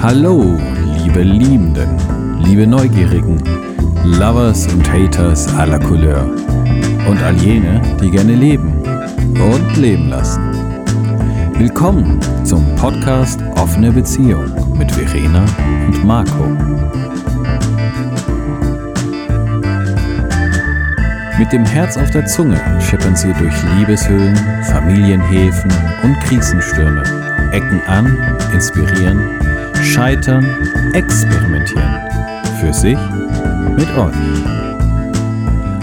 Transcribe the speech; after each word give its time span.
Hallo, 0.00 0.56
liebe 1.02 1.22
Liebenden, 1.22 1.98
liebe 2.38 2.68
Neugierigen, 2.68 3.42
Lovers 4.04 4.68
und 4.72 4.88
Haters 4.88 5.52
aller 5.56 5.80
Couleur 5.80 6.22
und 7.08 7.20
all 7.20 7.34
jene, 7.34 7.82
die 8.00 8.08
gerne 8.08 8.36
leben 8.36 8.80
und 9.34 9.76
leben 9.76 10.08
lassen. 10.08 10.40
Willkommen 11.58 12.20
zum 12.44 12.64
Podcast 12.76 13.40
Offene 13.56 13.90
Beziehung 13.90 14.44
mit 14.78 14.92
Verena 14.92 15.44
und 15.88 16.04
Marco. 16.04 16.44
Mit 21.40 21.52
dem 21.52 21.64
Herz 21.64 21.96
auf 21.96 22.10
der 22.12 22.24
Zunge 22.26 22.60
schippern 22.80 23.16
sie 23.16 23.32
durch 23.32 23.54
Liebeshöhlen, 23.76 24.36
Familienhäfen 24.62 25.72
und 26.04 26.20
Krisenstürme, 26.20 27.02
ecken 27.50 27.82
an, 27.88 28.16
inspirieren, 28.52 29.47
scheitern, 29.82 30.44
experimentieren. 30.92 32.08
Für 32.60 32.72
sich, 32.72 32.98
mit 33.76 33.88
euch. 33.96 34.14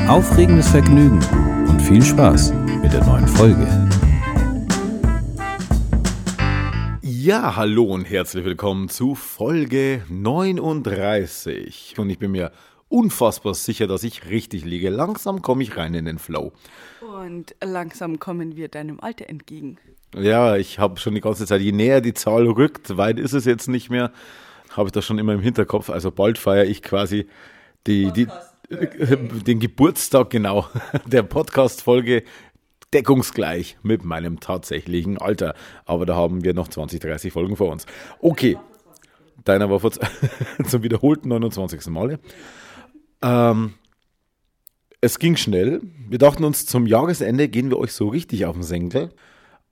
Aufregendes 0.08 0.68
Vergnügen 0.68 1.20
und 1.68 1.82
viel 1.82 2.04
Spaß 2.04 2.54
mit 2.82 2.94
der 2.94 3.04
neuen 3.06 3.28
Folge. 3.28 3.66
Ja, 7.02 7.56
hallo 7.56 7.86
und 7.86 8.06
herzlich 8.06 8.46
willkommen 8.46 8.90
zu 8.90 9.16
Folge 9.16 10.04
39. 10.10 11.96
Und 11.98 12.10
ich 12.10 12.20
bin 12.20 12.32
mir 12.32 12.52
unfassbar 12.90 13.54
sicher, 13.54 13.88
dass 13.88 14.04
ich 14.04 14.30
richtig 14.30 14.66
liege. 14.66 14.90
Langsam 14.90 15.42
komme 15.42 15.64
ich 15.64 15.78
rein 15.78 15.94
in 15.94 16.06
den 16.06 16.20
Flow. 16.20 16.52
Und 17.02 17.56
langsam 17.64 18.20
kommen 18.20 18.56
wir 18.56 18.68
deinem 18.68 19.00
Alter 19.00 19.30
entgegen. 19.30 19.78
Ja, 20.18 20.56
ich 20.56 20.80
habe 20.80 21.00
schon 21.00 21.14
die 21.14 21.22
ganze 21.22 21.46
Zeit, 21.46 21.62
je 21.62 21.74
näher 21.74 22.00
die 22.00 22.14
Zahl 22.14 22.48
rückt, 22.48 22.96
weit 22.96 23.20
ist 23.20 23.34
es 23.34 23.44
jetzt 23.44 23.68
nicht 23.68 23.90
mehr, 23.90 24.12
habe 24.72 24.88
ich 24.88 24.94
das 24.94 25.06
schon 25.06 25.20
immer 25.20 25.34
im 25.34 25.42
Hinterkopf. 25.42 25.90
Also 25.90 26.10
bald 26.10 26.38
feiere 26.38 26.66
ich 26.66 26.82
quasi 26.82 27.28
die, 27.86 28.12
die, 28.14 28.28
den 28.70 29.60
Geburtstag 29.60 30.30
genau 30.30 30.68
der 31.06 31.24
Podcast-Folge 31.24 32.24
deckungsgleich 32.94 33.78
mit 33.84 34.06
meinem 34.06 34.40
tatsächlichen 34.40 35.18
Alter. 35.18 35.54
Aber 35.86 36.06
da 36.06 36.16
haben 36.16 36.46
wir 36.46 36.54
noch 36.54 36.70
20, 36.70 37.02
30 37.02 37.34
Folgen 37.34 37.58
vor 37.58 37.72
uns. 37.72 37.86
Okay, 38.20 38.58
deiner 39.44 39.70
war 39.70 39.82
vor 39.82 39.92
zum 40.66 40.84
wiederholten 40.84 41.28
29. 41.28 41.88
Male. 41.88 42.20
Ähm, 43.22 43.74
es 45.02 45.20
ging 45.20 45.36
schnell. 45.36 45.82
Wir 46.08 46.20
dachten 46.20 46.46
uns, 46.46 46.66
zum 46.66 46.88
Jahresende 46.88 47.50
gehen 47.50 47.70
wir 47.70 47.80
euch 47.80 47.92
so 47.92 48.08
richtig 48.08 48.46
auf 48.46 48.56
den 48.56 48.64
Senkel. 48.64 49.10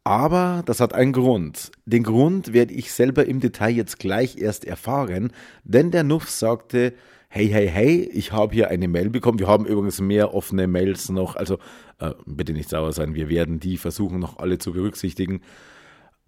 Aber 0.03 0.63
das 0.65 0.79
hat 0.79 0.93
einen 0.93 1.13
Grund. 1.13 1.71
Den 1.85 2.03
Grund 2.03 2.51
werde 2.51 2.73
ich 2.73 2.91
selber 2.91 3.25
im 3.25 3.39
Detail 3.39 3.71
jetzt 3.71 3.99
gleich 3.99 4.37
erst 4.37 4.65
erfahren, 4.65 5.31
denn 5.63 5.91
der 5.91 6.03
Nuff 6.03 6.29
sagte, 6.29 6.93
hey, 7.29 7.47
hey, 7.47 7.67
hey, 7.67 8.09
ich 8.13 8.31
habe 8.31 8.53
hier 8.53 8.69
eine 8.69 8.87
Mail 8.87 9.09
bekommen. 9.09 9.39
Wir 9.39 9.47
haben 9.47 9.65
übrigens 9.65 10.01
mehr 10.01 10.33
offene 10.33 10.67
Mails 10.67 11.09
noch, 11.09 11.35
also 11.35 11.57
äh, 11.99 12.11
bitte 12.25 12.53
nicht 12.53 12.69
sauer 12.69 12.91
sein, 12.91 13.15
wir 13.15 13.29
werden 13.29 13.59
die 13.59 13.77
versuchen 13.77 14.19
noch 14.19 14.37
alle 14.37 14.57
zu 14.57 14.73
berücksichtigen. 14.73 15.41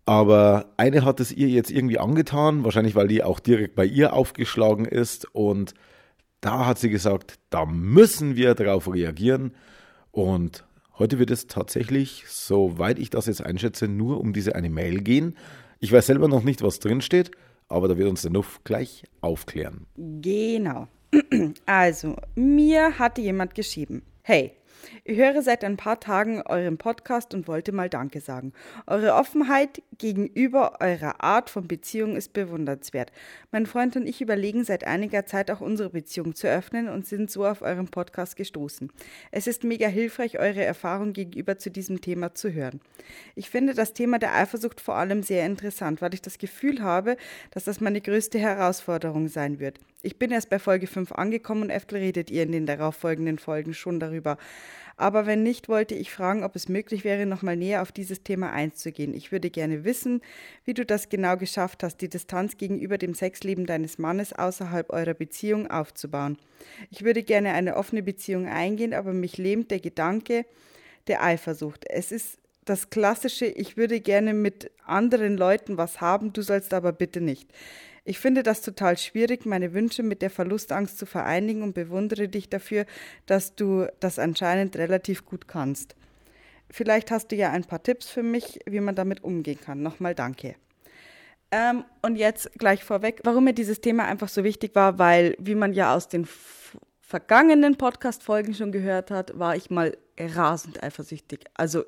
Aber 0.06 0.74
eine 0.78 1.04
hat 1.04 1.20
es 1.20 1.32
ihr 1.32 1.50
jetzt 1.50 1.72
irgendwie 1.72 2.00
angetan, 2.00 2.64
wahrscheinlich 2.64 2.96
weil 2.96 3.08
die 3.08 3.24
auch 3.24 3.40
direkt 3.40 3.76
bei 3.76 3.86
ihr 3.86 4.14
aufgeschlagen 4.14 4.86
ist 4.86 5.26
und 5.34 5.74
da 6.42 6.66
hat 6.66 6.78
sie 6.78 6.90
gesagt, 6.92 7.40
da 7.50 7.66
müssen 7.66 8.36
wir 8.36 8.54
darauf 8.54 8.92
reagieren 8.92 9.56
und 10.12 10.64
Heute 10.98 11.20
wird 11.20 11.30
es 11.30 11.48
tatsächlich, 11.48 12.24
soweit 12.28 13.00
ich 13.00 13.10
das 13.10 13.26
jetzt 13.26 13.46
einschätze, 13.46 13.90
nur 13.90 14.22
um 14.22 14.32
diese 14.32 14.56
eine 14.56 14.70
Mail 14.70 15.02
gehen. 15.02 15.36
Ich 15.82 15.92
weiß 15.92 16.06
selber 16.06 16.30
noch 16.30 16.44
nicht, 16.44 16.62
was 16.62 16.80
drin 16.80 17.02
steht, 17.02 17.32
aber 17.68 17.90
da 17.90 17.98
wird 17.98 18.10
uns 18.10 18.22
der 18.22 18.32
Nuff 18.32 18.62
gleich 18.64 19.04
aufklären. 19.22 19.88
Genau. 19.98 20.88
Also, 21.66 22.16
mir 22.36 22.98
hatte 22.98 23.22
jemand 23.22 23.56
geschrieben. 23.56 24.04
Hey, 24.22 24.54
ich 25.04 25.18
höre 25.18 25.42
seit 25.42 25.64
ein 25.64 25.78
paar 25.78 26.00
Tagen 26.00 26.42
euren 26.42 26.78
Podcast 26.78 27.34
und 27.34 27.48
wollte 27.48 27.72
mal 27.72 27.90
Danke 27.90 28.22
sagen. 28.22 28.54
Eure 28.88 29.14
Offenheit 29.14 29.82
gegenüber 29.98 30.78
eurer 30.82 31.24
Art 31.24 31.50
von 31.50 31.68
Beziehung 31.68 32.16
ist 32.16 32.34
bewundernswert. 32.34 33.12
Mein 33.52 33.66
Freund 33.66 33.96
und 33.96 34.08
ich 34.08 34.22
überlegen 34.22 34.64
seit 34.64 34.86
einiger 34.86 35.26
Zeit 35.26 35.52
auch 35.52 35.62
unsere 35.62 35.90
Beziehung 35.90 36.36
zu 36.36 36.48
öffnen 36.48 36.90
und 36.90 37.06
sind 37.06 37.32
so 37.32 37.46
auf 37.46 37.62
euren 37.62 37.88
Podcast 37.88 38.36
gestoßen. 38.36 38.92
Es 39.32 39.48
ist 39.48 39.64
mega 39.64 39.88
hilfreich, 39.88 40.40
eure 40.40 40.64
Erfahrung 40.64 41.14
gegenüber 41.14 41.58
zu 41.58 41.72
diesem 41.72 42.02
Thema 42.02 42.34
zu 42.34 42.52
hören. 42.52 42.82
Ich 43.36 43.50
finde 43.50 43.74
das 43.74 43.94
Thema 43.94 44.20
der 44.20 44.36
Eifersucht 44.36 44.82
vor 44.82 44.96
allem 44.96 45.24
sehr 45.24 45.46
interessant, 45.46 46.02
weil 46.02 46.14
ich 46.14 46.22
das 46.22 46.38
Gefühl 46.38 46.82
habe, 46.82 47.18
dass 47.52 47.64
das 47.64 47.82
meine 47.82 48.02
größte 48.02 48.40
Herausforderung 48.40 49.28
sein 49.28 49.60
wird. 49.60 49.80
Ich 50.06 50.20
bin 50.20 50.30
erst 50.30 50.52
bei 50.52 50.60
Folge 50.60 50.86
5 50.86 51.14
angekommen 51.14 51.64
und 51.64 51.72
öfter 51.72 51.96
redet 51.96 52.30
ihr 52.30 52.44
in 52.44 52.52
den 52.52 52.68
darauffolgenden 52.68 53.40
Folgen 53.40 53.74
schon 53.74 54.00
darüber. 54.00 54.38
Aber 54.98 55.26
wenn 55.26 55.42
nicht, 55.42 55.68
wollte 55.68 55.96
ich 55.96 56.12
fragen, 56.12 56.44
ob 56.44 56.56
es 56.56 56.70
möglich 56.70 57.04
wäre, 57.04 57.26
nochmal 57.26 57.58
näher 57.58 57.82
auf 57.82 57.92
dieses 57.92 58.22
Thema 58.22 58.52
einzugehen. 58.52 59.16
Ich 59.16 59.32
würde 59.32 59.50
gerne 59.50 59.84
wissen, 59.84 60.22
wie 60.64 60.76
du 60.76 60.86
das 60.86 61.10
genau 61.10 61.38
geschafft 61.38 61.82
hast, 61.82 62.02
die 62.02 62.08
Distanz 62.08 62.58
gegenüber 62.58 63.00
dem 63.00 63.16
Sexleben 63.16 63.66
deines 63.66 63.98
Mannes 63.98 64.32
außerhalb 64.32 64.94
eurer 64.94 65.16
Beziehung 65.16 65.72
aufzubauen. 65.72 66.38
Ich 66.92 67.04
würde 67.04 67.24
gerne 67.24 67.54
eine 67.54 67.76
offene 67.76 68.04
Beziehung 68.04 68.48
eingehen, 68.48 68.94
aber 68.94 69.12
mich 69.12 69.40
lähmt 69.40 69.72
der 69.72 69.80
Gedanke 69.80 70.46
der 71.08 71.24
Eifersucht. 71.24 71.84
Es 71.90 72.12
ist 72.12 72.38
das 72.64 72.92
klassische, 72.92 73.48
ich 73.48 73.76
würde 73.76 74.00
gerne 74.02 74.36
mit 74.36 74.70
anderen 74.86 75.36
Leuten 75.36 75.78
was 75.78 76.00
haben, 76.00 76.32
du 76.32 76.44
sollst 76.44 76.76
aber 76.76 76.92
bitte 76.92 77.22
nicht. 77.22 77.50
Ich 78.08 78.20
finde 78.20 78.44
das 78.44 78.62
total 78.62 78.98
schwierig, 79.00 79.48
meine 79.48 79.74
Wünsche 79.74 80.04
mit 80.04 80.22
der 80.22 80.30
Verlustangst 80.30 81.00
zu 81.00 81.08
vereinigen 81.08 81.64
und 81.64 81.74
bewundere 81.74 82.30
dich 82.30 82.50
dafür, 82.50 82.86
dass 83.26 83.56
du 83.56 83.88
das 84.00 84.20
anscheinend 84.20 84.78
relativ 84.78 85.26
gut 85.26 85.48
kannst. 85.48 85.96
Vielleicht 86.70 87.10
hast 87.10 87.32
du 87.32 87.36
ja 87.36 87.52
ein 87.52 87.64
paar 87.64 87.82
Tipps 87.82 88.08
für 88.08 88.22
mich, 88.22 88.60
wie 88.68 88.80
man 88.80 88.94
damit 88.94 89.24
umgehen 89.24 89.60
kann. 89.60 89.82
Nochmal 89.82 90.14
danke. 90.14 90.56
Ähm, 91.52 91.84
und 92.04 92.16
jetzt 92.16 92.52
gleich 92.54 92.84
vorweg, 92.84 93.22
warum 93.24 93.46
mir 93.46 93.54
dieses 93.54 93.82
Thema 93.82 94.06
einfach 94.06 94.30
so 94.30 94.44
wichtig 94.44 94.76
war, 94.76 95.00
weil, 95.00 95.36
wie 95.40 95.56
man 95.56 95.74
ja 95.74 95.96
aus 95.96 96.08
den 96.08 96.28
vergangenen 97.02 97.76
Podcast-Folgen 97.76 98.54
schon 98.54 98.72
gehört 98.72 99.10
hat, 99.10 99.38
war 99.38 99.56
ich 99.56 99.72
mal 99.72 99.98
rasend 100.20 100.84
eifersüchtig. 100.84 101.46
Also 101.56 101.86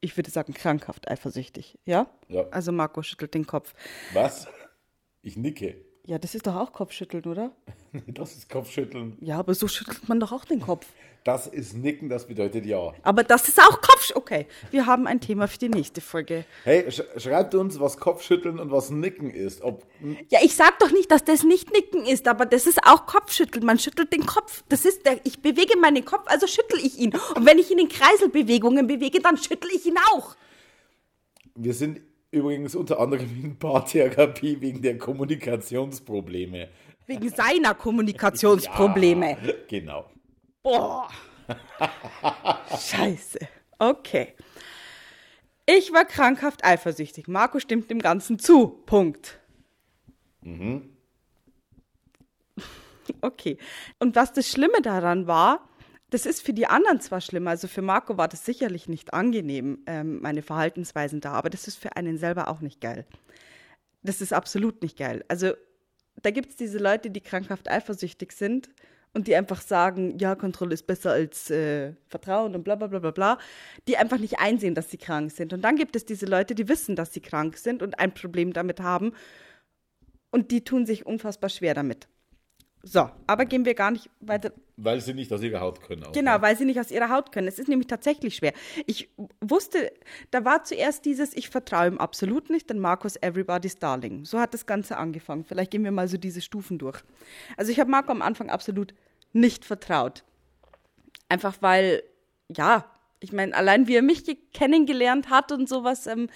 ich 0.00 0.16
würde 0.16 0.30
sagen 0.30 0.54
krankhaft 0.54 1.10
eifersüchtig, 1.10 1.78
ja? 1.84 2.08
Ja. 2.28 2.44
Also 2.50 2.72
Marco 2.72 3.02
schüttelt 3.02 3.34
den 3.34 3.46
Kopf. 3.46 3.74
Was? 4.12 4.46
Ich 5.22 5.36
nicke. 5.36 5.76
Ja, 6.06 6.18
das 6.18 6.34
ist 6.34 6.46
doch 6.46 6.56
auch 6.56 6.72
Kopfschütteln, 6.72 7.24
oder? 7.24 7.52
Das 8.06 8.36
ist 8.36 8.48
Kopfschütteln. 8.48 9.16
Ja, 9.20 9.38
aber 9.38 9.52
so 9.54 9.66
schüttelt 9.68 10.08
man 10.08 10.20
doch 10.20 10.32
auch 10.32 10.44
den 10.44 10.60
Kopf. 10.60 10.86
Das 11.24 11.46
ist 11.46 11.74
Nicken, 11.74 12.08
das 12.08 12.26
bedeutet 12.26 12.64
ja. 12.64 12.92
Aber 13.02 13.22
das 13.24 13.48
ist 13.48 13.60
auch 13.60 13.80
Kopf. 13.80 14.12
Okay, 14.14 14.46
wir 14.70 14.86
haben 14.86 15.06
ein 15.06 15.20
Thema 15.20 15.46
für 15.48 15.58
die 15.58 15.68
nächste 15.68 16.00
Folge. 16.00 16.44
Hey, 16.64 16.90
sch 16.90 17.02
schreibt 17.18 17.54
uns, 17.54 17.78
was 17.78 17.98
Kopfschütteln 17.98 18.58
und 18.58 18.70
was 18.70 18.90
Nicken 18.90 19.30
ist. 19.30 19.60
Ob, 19.62 19.84
Ja, 20.30 20.38
ich 20.42 20.54
sag 20.56 20.78
doch 20.78 20.90
nicht, 20.92 21.10
dass 21.10 21.24
das 21.24 21.42
nicht 21.42 21.70
Nicken 21.72 22.06
ist, 22.06 22.26
aber 22.28 22.46
das 22.46 22.66
ist 22.66 22.78
auch 22.86 23.06
Kopfschütteln. 23.06 23.66
Man 23.66 23.78
schüttelt 23.78 24.12
den 24.12 24.24
Kopf. 24.24 24.64
Das 24.68 24.84
ist 24.84 25.04
der, 25.04 25.20
ich 25.24 25.42
bewege 25.42 25.76
meinen 25.78 26.04
Kopf, 26.04 26.24
also 26.26 26.46
schüttel 26.46 26.78
ich 26.78 26.98
ihn. 26.98 27.12
Und 27.34 27.44
wenn 27.44 27.58
ich 27.58 27.70
ihn 27.70 27.78
in 27.78 27.88
Kreiselbewegungen 27.88 28.86
bewege, 28.86 29.20
dann 29.20 29.36
schüttel 29.36 29.70
ich 29.74 29.84
ihn 29.86 29.98
auch. 30.14 30.36
wir 31.56 31.74
sind 31.74 32.00
übrigens 32.30 32.74
unter 32.74 33.00
anderem 33.00 33.28
in 33.42 33.58
Paartherapie 33.58 34.60
wegen 34.60 34.82
der 34.82 34.98
Kommunikationsprobleme. 34.98 36.68
Wegen 37.06 37.28
seiner 37.28 37.74
Kommunikationsprobleme. 37.74 39.36
Ja, 39.44 39.52
genau. 39.68 40.10
Boah. 40.62 41.08
Scheiße. 42.78 43.38
Okay. 43.78 44.34
Ich 45.66 45.92
war 45.92 46.04
krankhaft 46.04 46.64
eifersüchtig. 46.64 47.28
Marco 47.28 47.58
stimmt 47.58 47.90
dem 47.90 48.00
Ganzen 48.00 48.38
zu. 48.38 48.68
Punkt. 48.86 49.40
Okay. 53.20 53.56
Und 53.98 54.16
was 54.16 54.32
das 54.32 54.48
Schlimme 54.48 54.80
daran 54.82 55.26
war, 55.26 55.68
das 56.10 56.26
ist 56.26 56.42
für 56.42 56.52
die 56.52 56.66
anderen 56.66 57.00
zwar 57.00 57.20
schlimm, 57.20 57.46
also 57.46 57.68
für 57.68 57.82
Marco 57.82 58.16
war 58.16 58.28
das 58.28 58.44
sicherlich 58.44 58.88
nicht 58.88 59.14
angenehm, 59.14 59.78
ähm, 59.86 60.20
meine 60.20 60.42
Verhaltensweisen 60.42 61.20
da, 61.20 61.32
aber 61.32 61.50
das 61.50 61.68
ist 61.68 61.76
für 61.76 61.96
einen 61.96 62.18
selber 62.18 62.48
auch 62.48 62.60
nicht 62.60 62.80
geil. 62.80 63.06
Das 64.02 64.20
ist 64.20 64.32
absolut 64.32 64.82
nicht 64.82 64.98
geil. 64.98 65.24
Also 65.28 65.52
da 66.22 66.30
gibt 66.30 66.50
es 66.50 66.56
diese 66.56 66.78
Leute, 66.78 67.10
die 67.10 67.20
krankhaft 67.20 67.70
eifersüchtig 67.70 68.32
sind 68.32 68.70
und 69.12 69.26
die 69.26 69.36
einfach 69.36 69.60
sagen, 69.60 70.18
ja, 70.18 70.34
Kontrolle 70.34 70.74
ist 70.74 70.86
besser 70.86 71.12
als 71.12 71.50
äh, 71.50 71.94
Vertrauen 72.08 72.54
und 72.54 72.64
bla 72.64 72.74
bla 72.76 72.88
bla 72.88 72.98
bla 72.98 73.10
bla, 73.10 73.38
die 73.88 73.96
einfach 73.96 74.18
nicht 74.18 74.38
einsehen, 74.38 74.74
dass 74.74 74.90
sie 74.90 74.98
krank 74.98 75.30
sind. 75.30 75.52
Und 75.52 75.62
dann 75.62 75.76
gibt 75.76 75.96
es 75.96 76.04
diese 76.04 76.26
Leute, 76.26 76.54
die 76.54 76.68
wissen, 76.68 76.96
dass 76.96 77.12
sie 77.12 77.20
krank 77.20 77.56
sind 77.56 77.82
und 77.82 77.98
ein 77.98 78.14
Problem 78.14 78.52
damit 78.52 78.80
haben 78.80 79.12
und 80.30 80.50
die 80.50 80.64
tun 80.64 80.86
sich 80.86 81.06
unfassbar 81.06 81.50
schwer 81.50 81.74
damit. 81.74 82.08
So, 82.82 83.10
aber 83.26 83.44
gehen 83.44 83.66
wir 83.66 83.74
gar 83.74 83.90
nicht 83.90 84.08
weiter. 84.20 84.52
Weil 84.78 85.00
sie 85.02 85.12
nicht 85.12 85.30
aus 85.32 85.42
ihrer 85.42 85.60
Haut 85.60 85.82
können. 85.82 86.02
Auch, 86.04 86.12
Genau, 86.12 86.36
ne? 86.36 86.42
weil 86.42 86.56
sie 86.56 86.64
nicht 86.64 86.80
aus 86.80 86.90
ihrer 86.90 87.10
Haut 87.10 87.30
können. 87.30 87.46
Es 87.46 87.58
ist 87.58 87.68
nämlich 87.68 87.88
tatsächlich 87.88 88.36
schwer. 88.36 88.54
Ich 88.86 89.10
wusste, 89.42 89.92
da 90.30 90.46
war 90.46 90.64
zuerst 90.64 91.04
dieses, 91.04 91.36
ich 91.36 91.50
vertraue 91.50 91.88
ihm 91.88 91.98
absolut 91.98 92.48
nicht, 92.48 92.70
denn 92.70 92.78
Markus 92.78 93.16
Everybody's 93.16 93.76
Darling. 93.78 94.24
So 94.24 94.40
hat 94.40 94.54
das 94.54 94.64
Ganze 94.64 94.96
angefangen. 94.96 95.44
Vielleicht 95.44 95.70
gehen 95.72 95.84
wir 95.84 95.90
mal 95.92 96.08
so 96.08 96.16
diese 96.16 96.40
Stufen 96.40 96.78
durch. 96.78 96.98
Also 97.58 97.70
ich 97.70 97.78
habe 97.80 97.90
Marco 97.90 98.10
am 98.12 98.22
Anfang 98.22 98.48
absolut 98.48 98.94
nicht 99.34 99.66
vertraut. 99.66 100.24
Einfach 101.28 101.58
weil, 101.60 102.02
ja, 102.48 102.86
ich 103.20 103.32
meine, 103.32 103.54
allein 103.54 103.86
wie 103.88 103.96
er 103.96 104.02
mich 104.02 104.24
ge- 104.24 104.38
kennengelernt 104.54 105.28
hat 105.28 105.52
und 105.52 105.68
sowas, 105.68 106.06
ähm, 106.06 106.28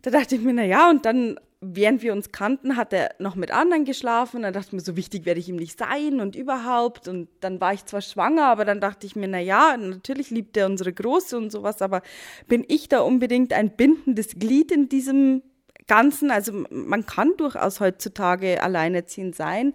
da 0.00 0.10
dachte 0.10 0.36
ich 0.36 0.40
mir, 0.40 0.54
na 0.54 0.64
ja, 0.64 0.88
und 0.88 1.04
dann, 1.04 1.38
während 1.60 2.02
wir 2.02 2.12
uns 2.12 2.32
kannten, 2.32 2.76
hat 2.76 2.92
er 2.92 3.14
noch 3.18 3.34
mit 3.34 3.50
anderen 3.50 3.84
geschlafen. 3.84 4.42
Dann 4.42 4.52
dachte 4.52 4.68
ich 4.68 4.72
mir, 4.72 4.80
so 4.80 4.96
wichtig 4.96 5.26
werde 5.26 5.40
ich 5.40 5.48
ihm 5.48 5.56
nicht 5.56 5.78
sein 5.78 6.20
und 6.20 6.34
überhaupt. 6.34 7.06
Und 7.06 7.28
dann 7.40 7.60
war 7.60 7.74
ich 7.74 7.84
zwar 7.84 8.00
schwanger, 8.00 8.46
aber 8.46 8.64
dann 8.64 8.80
dachte 8.80 9.06
ich 9.06 9.14
mir, 9.14 9.28
na 9.28 9.40
ja, 9.40 9.76
natürlich 9.76 10.30
liebt 10.30 10.56
er 10.56 10.66
unsere 10.66 10.92
Große 10.92 11.36
und 11.36 11.50
sowas, 11.52 11.82
aber 11.82 12.02
bin 12.48 12.64
ich 12.66 12.88
da 12.88 13.00
unbedingt 13.00 13.52
ein 13.52 13.76
bindendes 13.76 14.38
Glied 14.38 14.72
in 14.72 14.88
diesem 14.88 15.42
Ganzen? 15.86 16.30
Also 16.30 16.64
man 16.70 17.04
kann 17.04 17.36
durchaus 17.36 17.80
heutzutage 17.80 18.62
alleinerziehend 18.62 19.36
sein. 19.36 19.74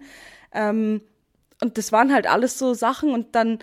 Ähm, 0.52 1.02
und 1.62 1.78
das 1.78 1.92
waren 1.92 2.12
halt 2.12 2.26
alles 2.26 2.58
so 2.58 2.74
Sachen 2.74 3.12
und 3.12 3.34
dann 3.36 3.60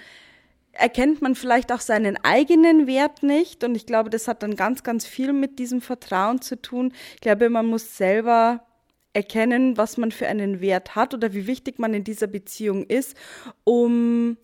erkennt 0.74 1.22
man 1.22 1.36
vielleicht 1.36 1.72
auch 1.72 1.80
seinen 1.80 2.18
eigenen 2.24 2.88
Wert 2.88 3.24
nicht. 3.24 3.64
Und 3.64 3.76
ich 3.76 3.86
glaube, 3.86 4.10
das 4.10 4.28
hat 4.28 4.44
dann 4.44 4.56
ganz, 4.56 4.84
ganz 4.84 5.06
viel 5.06 5.32
mit 5.32 5.60
diesem 5.60 5.82
Vertrauen 5.82 6.42
zu 6.42 6.62
tun. 6.62 6.94
Ich 7.16 7.22
glaube, 7.22 7.50
man 7.50 7.66
muss 7.66 7.96
selber 7.98 8.66
erkennen, 9.14 9.78
was 9.78 9.98
man 9.98 10.12
für 10.12 10.28
einen 10.28 10.60
Wert 10.60 10.96
hat 10.96 11.14
oder 11.14 11.34
wie 11.34 11.48
wichtig 11.48 11.78
man 11.78 11.94
in 11.94 12.04
dieser 12.04 12.28
Beziehung 12.28 12.86
ist, 12.86 13.16
um 13.64 14.38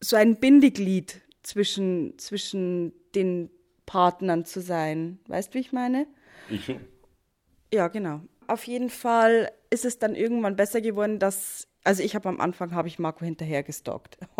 so 0.00 0.16
ein 0.16 0.36
Bindeglied 0.36 1.20
zwischen, 1.42 2.18
zwischen 2.18 2.92
den 3.14 3.50
Partnern 3.86 4.44
zu 4.44 4.60
sein. 4.60 5.20
Weißt 5.28 5.50
du, 5.50 5.54
wie 5.54 5.60
ich 5.60 5.72
meine? 5.72 6.06
Ich 6.50 6.64
schon. 6.64 6.80
Ja, 7.72 7.88
genau. 7.88 8.20
Auf 8.48 8.64
jeden 8.64 8.90
Fall 8.90 9.50
ist 9.70 9.84
es 9.84 9.98
dann 9.98 10.14
irgendwann 10.14 10.56
besser 10.56 10.80
geworden, 10.80 11.18
dass, 11.18 11.67
also 11.84 12.02
ich 12.02 12.14
habe 12.14 12.28
am 12.28 12.40
Anfang, 12.40 12.74
habe 12.74 12.88
ich 12.88 12.98
Marco 12.98 13.24
hinterher 13.24 13.62
gestalkt. 13.62 14.18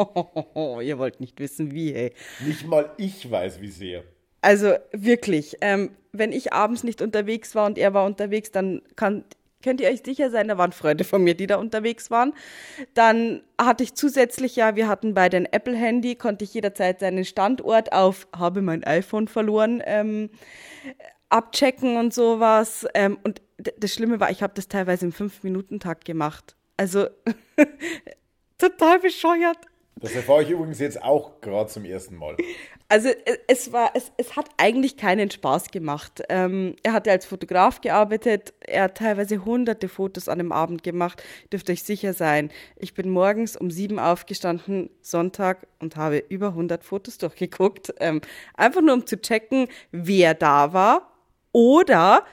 Ihr 0.83 0.99
wollt 0.99 1.21
nicht 1.21 1.39
wissen, 1.41 1.73
wie, 1.73 1.95
ey. 1.95 2.13
Nicht 2.45 2.67
mal 2.67 2.91
ich 2.97 3.31
weiß, 3.31 3.61
wie 3.61 3.71
sehr. 3.71 4.05
Also 4.41 4.75
wirklich, 4.93 5.57
ähm, 5.61 5.91
wenn 6.13 6.33
ich 6.33 6.53
abends 6.53 6.85
nicht 6.85 7.03
unterwegs 7.03 7.55
war 7.55 7.67
und 7.67 7.79
er 7.79 7.95
war 7.95 8.05
unterwegs, 8.05 8.51
dann 8.51 8.83
kann, 8.97 9.25
könnt 9.63 9.81
ihr 9.81 9.89
euch 9.89 10.03
sicher 10.05 10.31
sein, 10.31 10.49
da 10.49 10.59
waren 10.59 10.73
Freunde 10.73 11.05
von 11.05 11.23
mir, 11.25 11.35
die 11.35 11.47
da 11.47 11.57
unterwegs 11.57 12.11
waren. 12.11 12.33
Dann 12.95 13.43
hatte 13.61 13.83
ich 13.83 13.95
zusätzlich 13.95 14.57
ja, 14.57 14.77
wir 14.77 14.89
hatten 14.89 15.15
beide 15.15 15.39
ein 15.39 15.47
Apple-Handy, 15.47 16.15
konnte 16.15 16.45
ich 16.45 16.55
jederzeit 16.55 17.01
seinen 17.01 17.25
Standort 17.25 17.93
auf, 17.93 18.29
habe 18.35 18.63
mein 18.63 18.85
iPhone 18.85 19.27
verloren, 19.27 19.83
ähm, 19.85 20.31
abchecken 21.31 21.97
und 21.97 22.15
sowas. 22.15 22.87
Ähm, 22.95 23.19
und 23.25 23.43
das 23.79 23.93
Schlimme 23.93 24.21
war, 24.21 24.31
ich 24.31 24.43
habe 24.43 24.55
das 24.55 24.69
teilweise 24.69 25.07
im 25.07 25.13
Fünf-Minuten-Takt 25.13 26.05
gemacht. 26.05 26.58
Also 26.79 27.09
total 28.59 28.99
bescheuert. 29.01 29.59
Das 30.01 30.15
erfahre 30.15 30.45
ich 30.45 30.51
übrigens 30.51 30.79
jetzt 30.79 31.03
auch 31.03 31.41
gerade 31.41 31.69
zum 31.69 31.85
ersten 31.85 32.17
Mal. 32.17 32.37
Also 32.89 33.09
e- 33.09 33.39
es 33.49 33.73
war, 33.73 33.91
es, 33.95 34.13
es 34.17 34.37
hat 34.37 34.49
eigentlich 34.57 34.97
keinen 34.97 35.29
Spaß 35.29 35.73
gemacht. 35.73 36.23
Ähm, 36.29 36.77
er 36.85 36.93
hatte 36.93 37.11
als 37.11 37.27
Fotograf 37.27 37.81
gearbeitet, 37.81 38.55
er 38.61 38.85
hat 38.85 38.99
teilweise 38.99 39.45
hunderte 39.45 39.89
Fotos 39.89 40.29
an 40.29 40.39
dem 40.39 40.53
Abend 40.53 40.85
gemacht. 40.85 41.23
Dürft 41.53 41.69
euch 41.69 41.83
sicher 41.83 42.13
sein. 42.15 42.51
Ich 42.77 42.95
bin 42.95 43.11
morgens 43.11 43.57
um 43.57 43.73
sieben 43.73 43.99
aufgestanden, 43.99 44.89
Sonntag, 45.03 45.67
und 45.81 45.97
habe 45.97 46.19
über 46.29 46.49
100 46.49 46.85
Fotos 46.85 47.19
durchgeguckt. 47.19 47.93
Ähm, 47.99 48.21
einfach 48.55 48.83
nur 48.83 48.95
um 48.95 49.05
zu 49.05 49.21
checken, 49.21 49.67
wer 49.91 50.35
da 50.35 50.73
war 50.73 51.13
oder 51.51 52.25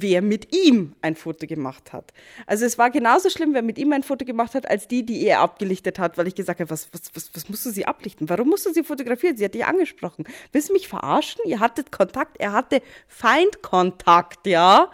wer 0.00 0.22
mit 0.22 0.54
ihm 0.54 0.94
ein 1.02 1.16
Foto 1.16 1.46
gemacht 1.46 1.92
hat. 1.92 2.12
Also 2.46 2.64
es 2.64 2.78
war 2.78 2.90
genauso 2.90 3.30
schlimm, 3.30 3.54
wer 3.54 3.62
mit 3.62 3.78
ihm 3.78 3.92
ein 3.92 4.02
Foto 4.02 4.24
gemacht 4.24 4.54
hat, 4.54 4.68
als 4.68 4.88
die, 4.88 5.04
die 5.04 5.24
er 5.26 5.40
abgelichtet 5.40 5.98
hat, 5.98 6.18
weil 6.18 6.26
ich 6.28 6.34
gesagt 6.34 6.60
habe, 6.60 6.70
was, 6.70 6.88
was, 6.92 7.02
was, 7.14 7.30
was 7.34 7.48
musst 7.48 7.66
du 7.66 7.70
sie 7.70 7.86
ablichten? 7.86 8.28
Warum 8.28 8.48
musst 8.48 8.66
du 8.66 8.72
sie 8.72 8.82
fotografieren? 8.82 9.36
Sie 9.36 9.44
hat 9.44 9.54
dich 9.54 9.64
angesprochen. 9.64 10.24
Willst 10.52 10.68
du 10.68 10.72
mich 10.72 10.88
verarschen? 10.88 11.42
Ihr 11.46 11.60
hattet 11.60 11.92
Kontakt, 11.92 12.38
er 12.40 12.52
hatte 12.52 12.82
Feindkontakt, 13.08 14.46
ja. 14.46 14.90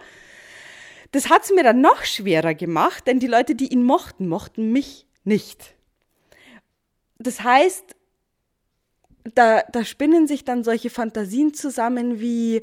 Das 1.11 1.29
hat 1.29 1.43
es 1.43 1.51
mir 1.51 1.63
dann 1.63 1.81
noch 1.81 2.03
schwerer 2.03 2.53
gemacht, 2.53 3.07
denn 3.07 3.19
die 3.19 3.27
Leute, 3.27 3.55
die 3.55 3.71
ihn 3.71 3.83
mochten, 3.83 4.27
mochten 4.27 4.71
mich 4.71 5.07
nicht. 5.23 5.75
Das 7.17 7.43
heißt, 7.43 7.95
da, 9.35 9.63
da 9.71 9.83
spinnen 9.83 10.27
sich 10.27 10.45
dann 10.45 10.63
solche 10.63 10.89
Fantasien 10.89 11.53
zusammen 11.53 12.19
wie, 12.19 12.61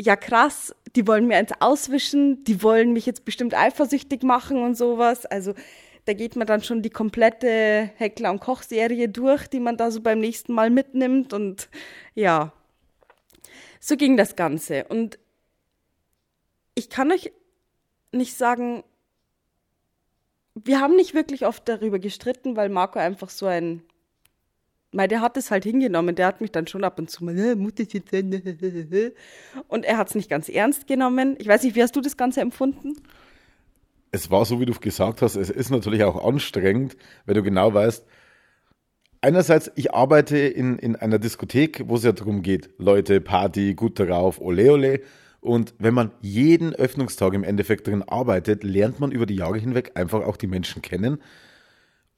ja 0.00 0.16
krass, 0.16 0.74
die 0.96 1.06
wollen 1.06 1.26
mir 1.26 1.36
eins 1.36 1.52
auswischen, 1.60 2.44
die 2.44 2.62
wollen 2.62 2.92
mich 2.92 3.06
jetzt 3.06 3.24
bestimmt 3.24 3.54
eifersüchtig 3.54 4.22
machen 4.22 4.62
und 4.62 4.76
sowas. 4.76 5.26
Also 5.26 5.54
da 6.04 6.12
geht 6.12 6.36
man 6.36 6.46
dann 6.46 6.62
schon 6.62 6.82
die 6.82 6.90
komplette 6.90 7.90
Heckler- 7.96 8.30
und 8.30 8.40
Koch-Serie 8.40 9.08
durch, 9.08 9.46
die 9.48 9.60
man 9.60 9.76
da 9.76 9.90
so 9.90 10.00
beim 10.00 10.20
nächsten 10.20 10.52
Mal 10.52 10.70
mitnimmt 10.70 11.32
und 11.32 11.68
ja, 12.14 12.52
so 13.80 13.96
ging 13.96 14.16
das 14.16 14.36
Ganze. 14.36 14.84
Und 14.84 15.18
ich 16.74 16.90
kann 16.90 17.10
euch 17.12 17.32
nicht 18.12 18.36
sagen, 18.36 18.84
wir 20.54 20.80
haben 20.80 20.96
nicht 20.96 21.14
wirklich 21.14 21.46
oft 21.46 21.68
darüber 21.68 21.98
gestritten, 21.98 22.56
weil 22.56 22.68
Marco 22.68 22.98
einfach 22.98 23.28
so 23.28 23.46
ein 23.46 23.82
weil 24.96 25.08
der 25.08 25.20
hat 25.20 25.36
es 25.36 25.50
halt 25.50 25.64
hingenommen, 25.64 26.14
der 26.14 26.26
hat 26.26 26.40
mich 26.40 26.52
dann 26.52 26.66
schon 26.66 26.84
ab 26.84 26.98
und 26.98 27.10
zu 27.10 27.24
mal, 27.24 27.36
äh, 27.36 27.56
sein. 28.10 28.32
Und 29.68 29.84
er 29.84 29.96
hat 29.96 30.08
es 30.08 30.14
nicht 30.14 30.30
ganz 30.30 30.48
ernst 30.48 30.86
genommen. 30.86 31.36
Ich 31.38 31.48
weiß 31.48 31.62
nicht, 31.64 31.74
wie 31.74 31.82
hast 31.82 31.96
du 31.96 32.00
das 32.00 32.16
Ganze 32.16 32.40
empfunden? 32.40 32.94
Es 34.12 34.30
war 34.30 34.44
so, 34.44 34.60
wie 34.60 34.66
du 34.66 34.72
gesagt 34.74 35.22
hast, 35.22 35.34
es 35.34 35.50
ist 35.50 35.70
natürlich 35.70 36.04
auch 36.04 36.24
anstrengend, 36.24 36.96
weil 37.26 37.34
du 37.34 37.42
genau 37.42 37.74
weißt, 37.74 38.06
einerseits, 39.20 39.72
ich 39.74 39.92
arbeite 39.92 40.38
in, 40.38 40.78
in 40.78 40.94
einer 40.94 41.18
Diskothek, 41.18 41.82
wo 41.88 41.96
es 41.96 42.04
ja 42.04 42.12
darum 42.12 42.42
geht, 42.42 42.70
Leute, 42.78 43.20
Party, 43.20 43.74
gut 43.74 43.98
darauf, 43.98 44.40
ole 44.40 44.72
ole. 44.72 45.00
Und 45.40 45.74
wenn 45.78 45.94
man 45.94 46.12
jeden 46.20 46.74
Öffnungstag 46.74 47.34
im 47.34 47.44
Endeffekt 47.44 47.88
drin 47.88 48.02
arbeitet, 48.02 48.62
lernt 48.62 49.00
man 49.00 49.10
über 49.10 49.26
die 49.26 49.36
Jahre 49.36 49.58
hinweg 49.58 49.92
einfach 49.94 50.24
auch 50.24 50.36
die 50.36 50.46
Menschen 50.46 50.80
kennen 50.80 51.18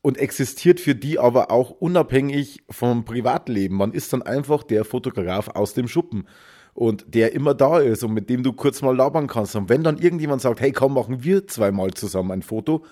und 0.06 0.18
existiert 0.18 0.78
für 0.78 0.94
die 0.94 1.18
aber 1.18 1.50
auch 1.50 1.70
unabhängig 1.70 2.62
vom 2.70 3.04
Privatleben. 3.04 3.76
Man 3.76 3.90
ist 3.90 4.12
dann 4.12 4.22
einfach 4.22 4.62
der 4.62 4.84
Fotograf 4.84 5.48
aus 5.48 5.74
dem 5.74 5.88
Schuppen 5.88 6.28
und 6.74 7.12
der 7.12 7.32
immer 7.32 7.54
da 7.54 7.80
ist 7.80 8.04
und 8.04 8.14
mit 8.14 8.30
dem 8.30 8.44
du 8.44 8.52
kurz 8.52 8.82
mal 8.82 8.94
labern 8.94 9.26
kannst. 9.26 9.56
Und 9.56 9.68
wenn 9.68 9.82
dann 9.82 9.98
irgendjemand 9.98 10.42
sagt, 10.42 10.60
hey, 10.60 10.70
komm, 10.70 10.94
machen 10.94 11.24
wir 11.24 11.48
zweimal 11.48 11.92
zusammen 11.94 12.30
ein 12.30 12.42
Foto, 12.42 12.84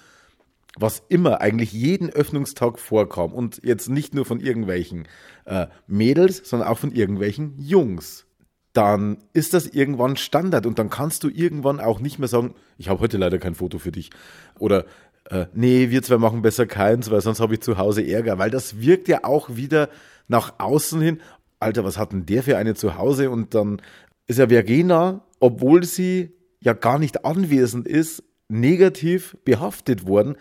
was 0.76 1.04
immer 1.08 1.40
eigentlich 1.40 1.72
jeden 1.72 2.10
Öffnungstag 2.10 2.80
vorkam 2.80 3.32
und 3.32 3.60
jetzt 3.62 3.88
nicht 3.88 4.12
nur 4.12 4.24
von 4.24 4.40
irgendwelchen 4.40 5.06
äh, 5.44 5.68
Mädels, 5.86 6.42
sondern 6.42 6.68
auch 6.68 6.78
von 6.78 6.90
irgendwelchen 6.90 7.54
Jungs, 7.60 8.26
dann 8.72 9.18
ist 9.32 9.54
das 9.54 9.68
irgendwann 9.68 10.16
Standard 10.16 10.66
und 10.66 10.80
dann 10.80 10.90
kannst 10.90 11.22
du 11.22 11.28
irgendwann 11.28 11.78
auch 11.78 12.00
nicht 12.00 12.18
mehr 12.18 12.26
sagen, 12.26 12.56
ich 12.76 12.88
habe 12.88 12.98
heute 12.98 13.18
leider 13.18 13.38
kein 13.38 13.54
Foto 13.54 13.78
für 13.78 13.92
dich 13.92 14.10
oder 14.58 14.84
äh, 15.30 15.46
nee, 15.54 15.90
wir 15.90 16.02
zwei 16.02 16.18
machen 16.18 16.42
besser 16.42 16.66
keins, 16.66 17.10
weil 17.10 17.20
sonst 17.20 17.40
habe 17.40 17.54
ich 17.54 17.60
zu 17.60 17.78
Hause 17.78 18.06
Ärger, 18.06 18.38
weil 18.38 18.50
das 18.50 18.80
wirkt 18.80 19.08
ja 19.08 19.24
auch 19.24 19.56
wieder 19.56 19.88
nach 20.28 20.54
außen 20.58 21.00
hin. 21.00 21.20
Alter, 21.60 21.84
was 21.84 21.98
hat 21.98 22.12
denn 22.12 22.26
der 22.26 22.42
für 22.42 22.58
eine 22.58 22.74
zu 22.74 22.96
Hause? 22.98 23.30
Und 23.30 23.54
dann 23.54 23.80
ist 24.26 24.38
ja 24.38 24.48
Verena, 24.48 25.24
obwohl 25.40 25.84
sie 25.84 26.32
ja 26.60 26.72
gar 26.72 26.98
nicht 26.98 27.24
anwesend 27.24 27.86
ist, 27.86 28.22
negativ 28.48 29.36
behaftet 29.44 30.06
worden. 30.06 30.36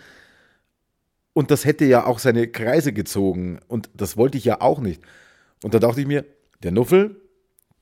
Und 1.33 1.49
das 1.49 1.65
hätte 1.65 1.85
ja 1.85 2.05
auch 2.05 2.19
seine 2.19 2.47
Kreise 2.47 2.93
gezogen. 2.93 3.59
Und 3.67 3.89
das 3.95 4.17
wollte 4.17 4.37
ich 4.37 4.45
ja 4.45 4.61
auch 4.61 4.79
nicht. 4.79 5.01
Und 5.63 5.73
da 5.73 5.79
dachte 5.79 6.01
ich 6.01 6.07
mir, 6.07 6.25
der 6.61 6.71
Nuffel, 6.71 7.21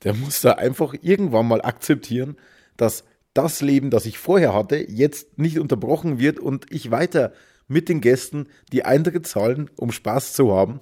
der 0.03 0.13
muss 0.13 0.41
da 0.41 0.53
einfach 0.53 0.95
irgendwann 1.01 1.47
mal 1.47 1.61
akzeptieren, 1.61 2.37
dass 2.77 3.03
das 3.33 3.61
Leben, 3.61 3.89
das 3.89 4.05
ich 4.05 4.17
vorher 4.17 4.53
hatte, 4.53 4.77
jetzt 4.89 5.37
nicht 5.37 5.59
unterbrochen 5.59 6.19
wird 6.19 6.39
und 6.39 6.65
ich 6.69 6.91
weiter 6.91 7.31
mit 7.67 7.87
den 7.89 8.01
Gästen 8.01 8.47
die 8.71 8.83
Eintritt 8.83 9.25
zahlen, 9.25 9.69
um 9.77 9.91
Spaß 9.91 10.33
zu 10.33 10.53
haben, 10.53 10.81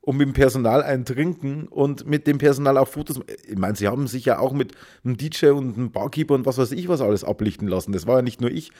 um 0.00 0.16
mit 0.16 0.28
dem 0.28 0.32
Personal 0.32 0.82
ein 0.82 1.04
Trinken 1.04 1.66
und 1.66 2.06
mit 2.06 2.26
dem 2.26 2.38
Personal 2.38 2.78
auch 2.78 2.88
Fotos. 2.88 3.20
Ich 3.48 3.58
meine, 3.58 3.76
sie 3.76 3.88
haben 3.88 4.06
sich 4.06 4.24
ja 4.24 4.38
auch 4.38 4.52
mit 4.52 4.72
einem 5.04 5.16
DJ 5.16 5.46
und 5.46 5.76
einem 5.76 5.90
Barkeeper 5.90 6.34
und 6.34 6.46
was 6.46 6.58
weiß 6.58 6.72
ich 6.72 6.88
was 6.88 7.00
alles 7.00 7.24
ablichten 7.24 7.66
lassen. 7.66 7.92
Das 7.92 8.06
war 8.06 8.16
ja 8.16 8.22
nicht 8.22 8.40
nur 8.40 8.50
ich. 8.50 8.70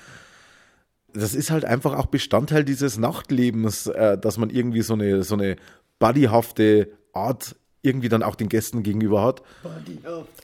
Das 1.13 1.35
ist 1.35 1.51
halt 1.51 1.65
einfach 1.65 1.95
auch 1.99 2.07
Bestandteil 2.07 2.65
dieses 2.65 2.97
Nachtlebens, 2.97 3.89
äh, 3.89 4.17
dass 4.17 4.39
man 4.39 4.49
irgendwie 4.49 4.83
so 4.83 4.95
eine, 4.95 5.25
so 5.25 5.35
eine 5.35 5.57
buddyhafte 5.99 6.93
Art 7.13 7.57
irgendwie 7.83 8.09
dann 8.09 8.23
auch 8.23 8.37
den 8.37 8.49
Gästen 8.49 8.85
gegenüber 8.85 9.25
hat. 9.25 9.43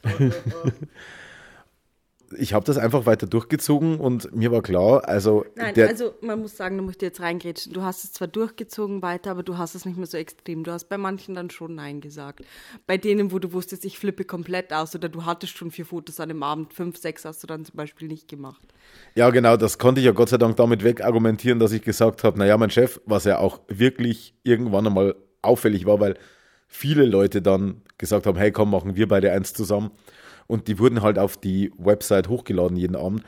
ich 2.37 2.55
habe 2.55 2.65
das 2.65 2.79
einfach 2.79 3.07
weiter 3.07 3.27
durchgezogen 3.27 4.01
und 4.01 4.35
mir 4.35 4.51
war 4.51 4.63
klar, 4.63 5.09
also. 5.09 5.45
Nein, 5.55 5.75
also 5.81 6.15
man 6.21 6.41
muss 6.41 6.57
sagen, 6.57 6.77
du 6.77 6.83
musst 6.83 7.03
jetzt 7.03 7.21
reingrätschen. 7.21 7.73
Du 7.73 7.83
hast 7.83 8.05
es 8.05 8.13
zwar 8.13 8.29
durchgezogen 8.29 9.03
weiter, 9.03 9.31
aber 9.31 9.43
du 9.43 9.59
hast 9.59 9.75
es 9.75 9.85
nicht 9.85 9.97
mehr 9.97 10.07
so 10.07 10.17
extrem. 10.17 10.65
Du 10.65 10.73
hast 10.73 10.89
bei 10.89 10.99
manchen 10.99 11.35
dann 11.35 11.51
schon 11.51 11.75
Nein 11.75 12.01
gesagt. 12.01 12.45
Bei 12.87 12.97
denen, 12.97 13.33
wo 13.33 13.39
du 13.39 13.53
wusstest, 13.53 13.85
ich 13.85 13.99
flippe 13.99 14.25
komplett 14.25 14.73
aus 14.73 14.95
oder 14.95 15.09
du 15.09 15.25
hattest 15.25 15.57
schon 15.57 15.71
vier 15.71 15.87
Fotos 15.87 16.21
an 16.21 16.29
dem 16.29 16.43
Abend, 16.43 16.73
fünf, 16.73 16.97
sechs 16.97 17.25
hast 17.25 17.43
du 17.43 17.47
dann 17.47 17.65
zum 17.65 17.77
Beispiel 17.77 18.09
nicht 18.09 18.29
gemacht. 18.29 18.63
Ja, 19.15 19.31
genau, 19.31 19.57
das 19.57 19.79
konnte 19.79 20.01
ich 20.01 20.07
ja 20.07 20.13
Gott 20.13 20.29
sei 20.29 20.39
Dank 20.39 20.57
damit 20.57 20.85
wegargumentieren, 20.85 21.59
dass 21.59 21.73
ich 21.73 21.83
gesagt 21.83 22.25
habe, 22.25 22.39
naja, 22.39 22.57
mein 22.57 22.71
Chef, 22.71 23.01
was 23.07 23.25
ja 23.25 23.39
auch 23.39 23.61
wirklich 23.69 24.35
irgendwann 24.43 24.87
einmal 24.87 25.17
auffällig 25.43 25.87
war, 25.87 26.01
weil 26.01 26.17
viele 26.67 27.05
Leute 27.05 27.43
dann 27.43 27.83
gesagt 27.99 28.27
haben, 28.27 28.37
hey, 28.37 28.53
komm, 28.53 28.71
machen 28.71 28.97
wir 28.97 29.09
beide 29.09 29.33
eins 29.33 29.53
zusammen. 29.53 29.91
Und 30.47 30.69
die 30.69 30.79
wurden 30.79 31.03
halt 31.03 31.19
auf 31.19 31.37
die 31.37 31.73
Website 31.77 32.29
hochgeladen 32.29 32.77
jeden 32.77 32.97
Abend. 32.97 33.23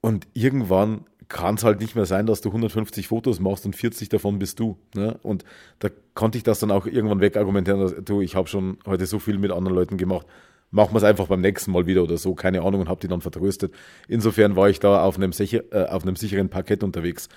Und 0.00 0.26
irgendwann 0.34 1.04
kann 1.28 1.54
es 1.54 1.64
halt 1.64 1.80
nicht 1.80 1.94
mehr 1.96 2.06
sein, 2.06 2.26
dass 2.26 2.40
du 2.40 2.50
150 2.50 3.08
Fotos 3.08 3.40
machst 3.40 3.64
und 3.64 3.74
40 3.74 4.08
davon 4.08 4.38
bist 4.38 4.60
du. 4.60 4.76
Ne? 4.94 5.18
Und 5.22 5.44
da 5.78 5.88
konnte 6.14 6.38
ich 6.38 6.44
das 6.44 6.58
dann 6.58 6.70
auch 6.70 6.86
irgendwann 6.86 7.20
wegargumentieren, 7.20 7.80
dass 7.80 7.94
du, 8.04 8.20
ich 8.20 8.36
habe 8.36 8.48
schon 8.48 8.78
heute 8.86 9.06
so 9.06 9.18
viel 9.18 9.38
mit 9.38 9.50
anderen 9.50 9.74
Leuten 9.74 9.96
gemacht. 9.96 10.26
Machen 10.70 10.92
wir 10.92 10.98
es 10.98 11.04
einfach 11.04 11.28
beim 11.28 11.40
nächsten 11.40 11.70
Mal 11.70 11.86
wieder 11.86 12.02
oder 12.02 12.18
so, 12.18 12.34
keine 12.34 12.62
Ahnung, 12.62 12.82
und 12.82 12.88
habe 12.88 13.00
die 13.00 13.08
dann 13.08 13.20
vertröstet. 13.20 13.72
Insofern 14.08 14.56
war 14.56 14.68
ich 14.68 14.80
da 14.80 15.04
auf 15.04 15.16
einem, 15.16 15.32
sicher, 15.32 15.62
äh, 15.70 15.86
auf 15.86 16.02
einem 16.02 16.16
sicheren 16.16 16.48
Parkett 16.48 16.82
unterwegs 16.82 17.28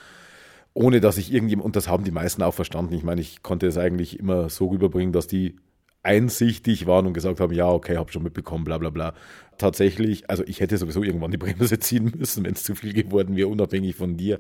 ohne 0.77 1.01
dass 1.01 1.18
ich 1.18 1.34
irgendjemand, 1.34 1.66
und 1.66 1.75
das 1.75 1.88
haben 1.88 2.04
die 2.04 2.12
meisten 2.12 2.44
auch 2.44 2.54
verstanden. 2.54 2.94
Ich 2.94 3.01
meine, 3.01 3.20
ich 3.20 3.42
konnte 3.42 3.66
es 3.66 3.80
eigentlich 3.80 4.20
immer 4.20 4.48
so 4.48 4.68
rüberbringen, 4.68 5.12
dass 5.12 5.25
die 5.25 5.56
einsichtig 6.07 6.87
waren 6.87 7.05
und 7.05 7.13
gesagt 7.13 7.39
haben, 7.39 7.53
ja, 7.53 7.69
okay, 7.69 7.97
hab 7.97 8.11
schon 8.11 8.23
mitbekommen, 8.23 8.63
bla 8.63 8.77
bla 8.77 8.89
bla. 8.89 9.13
Tatsächlich, 9.57 10.29
also 10.29 10.43
ich 10.47 10.61
hätte 10.61 10.77
sowieso 10.77 11.03
irgendwann 11.03 11.31
die 11.31 11.37
Bremse 11.37 11.77
ziehen 11.79 12.13
müssen, 12.17 12.45
wenn 12.45 12.53
es 12.53 12.63
zu 12.63 12.75
viel 12.75 12.93
geworden 12.93 13.35
wäre, 13.35 13.49
unabhängig 13.49 13.95
von 13.95 14.17
dir. 14.17 14.39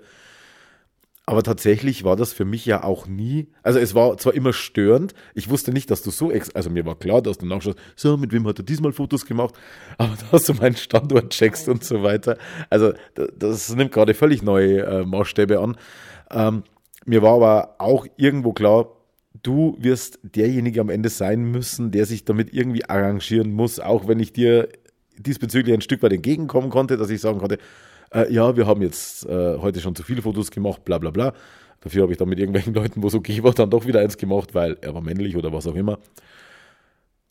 Aber 1.29 1.43
tatsächlich 1.43 2.05
war 2.05 2.15
das 2.15 2.31
für 2.31 2.45
mich 2.45 2.65
ja 2.65 2.85
auch 2.85 3.05
nie, 3.05 3.49
also 3.61 3.79
es 3.79 3.93
war 3.93 4.17
zwar 4.17 4.33
immer 4.33 4.53
störend, 4.53 5.13
ich 5.35 5.49
wusste 5.49 5.73
nicht, 5.73 5.91
dass 5.91 6.01
du 6.01 6.09
so, 6.09 6.31
ex 6.31 6.55
also 6.55 6.69
mir 6.69 6.85
war 6.85 6.97
klar, 6.97 7.21
dass 7.21 7.37
du 7.37 7.45
nachschaust, 7.45 7.77
so, 7.97 8.15
mit 8.15 8.31
wem 8.31 8.47
hat 8.47 8.59
er 8.59 8.63
diesmal 8.63 8.93
Fotos 8.93 9.25
gemacht, 9.25 9.53
aber 9.97 10.15
dass 10.31 10.45
du 10.45 10.53
meinen 10.53 10.77
Standort 10.77 11.31
checkst 11.31 11.67
und 11.67 11.83
so 11.83 12.01
weiter. 12.01 12.37
Also 12.69 12.93
das 13.37 13.75
nimmt 13.75 13.91
gerade 13.91 14.13
völlig 14.13 14.41
neue 14.41 14.83
äh, 14.83 15.05
Maßstäbe 15.05 15.59
an. 15.59 15.75
Ähm, 16.31 16.63
mir 17.05 17.21
war 17.21 17.33
aber 17.35 17.75
auch 17.79 18.07
irgendwo 18.15 18.53
klar, 18.53 18.96
du 19.47 19.77
wirst 19.79 20.19
derjenige 20.23 20.81
am 20.81 20.89
Ende 20.89 21.07
sein 21.07 21.43
müssen, 21.49 21.91
der 21.91 22.05
sich 22.05 22.25
damit 22.25 22.53
irgendwie 22.53 22.83
arrangieren 22.83 23.53
muss, 23.53 23.79
auch 23.79 24.07
wenn 24.07 24.19
ich 24.19 24.33
dir 24.33 24.67
diesbezüglich 25.17 25.73
ein 25.73 25.81
Stück 25.81 26.03
weit 26.03 26.11
entgegenkommen 26.11 26.69
konnte, 26.69 26.97
dass 26.97 27.09
ich 27.09 27.21
sagen 27.21 27.39
konnte, 27.39 27.57
äh, 28.13 28.31
ja, 28.31 28.57
wir 28.57 28.67
haben 28.67 28.81
jetzt 28.81 29.25
äh, 29.25 29.57
heute 29.57 29.79
schon 29.79 29.95
zu 29.95 30.03
viele 30.03 30.21
Fotos 30.21 30.51
gemacht, 30.51 30.83
bla 30.83 30.97
bla 30.97 31.11
bla. 31.11 31.33
Dafür 31.79 32.01
habe 32.03 32.11
ich 32.11 32.17
dann 32.17 32.27
mit 32.27 32.39
irgendwelchen 32.39 32.73
Leuten, 32.75 33.01
wo 33.01 33.07
es 33.07 33.15
okay 33.15 33.41
war, 33.41 33.53
dann 33.53 33.69
doch 33.69 33.87
wieder 33.87 34.01
eins 34.01 34.17
gemacht, 34.17 34.53
weil 34.53 34.77
er 34.81 34.93
war 34.93 35.01
männlich 35.01 35.37
oder 35.37 35.53
was 35.53 35.65
auch 35.65 35.75
immer. 35.75 35.97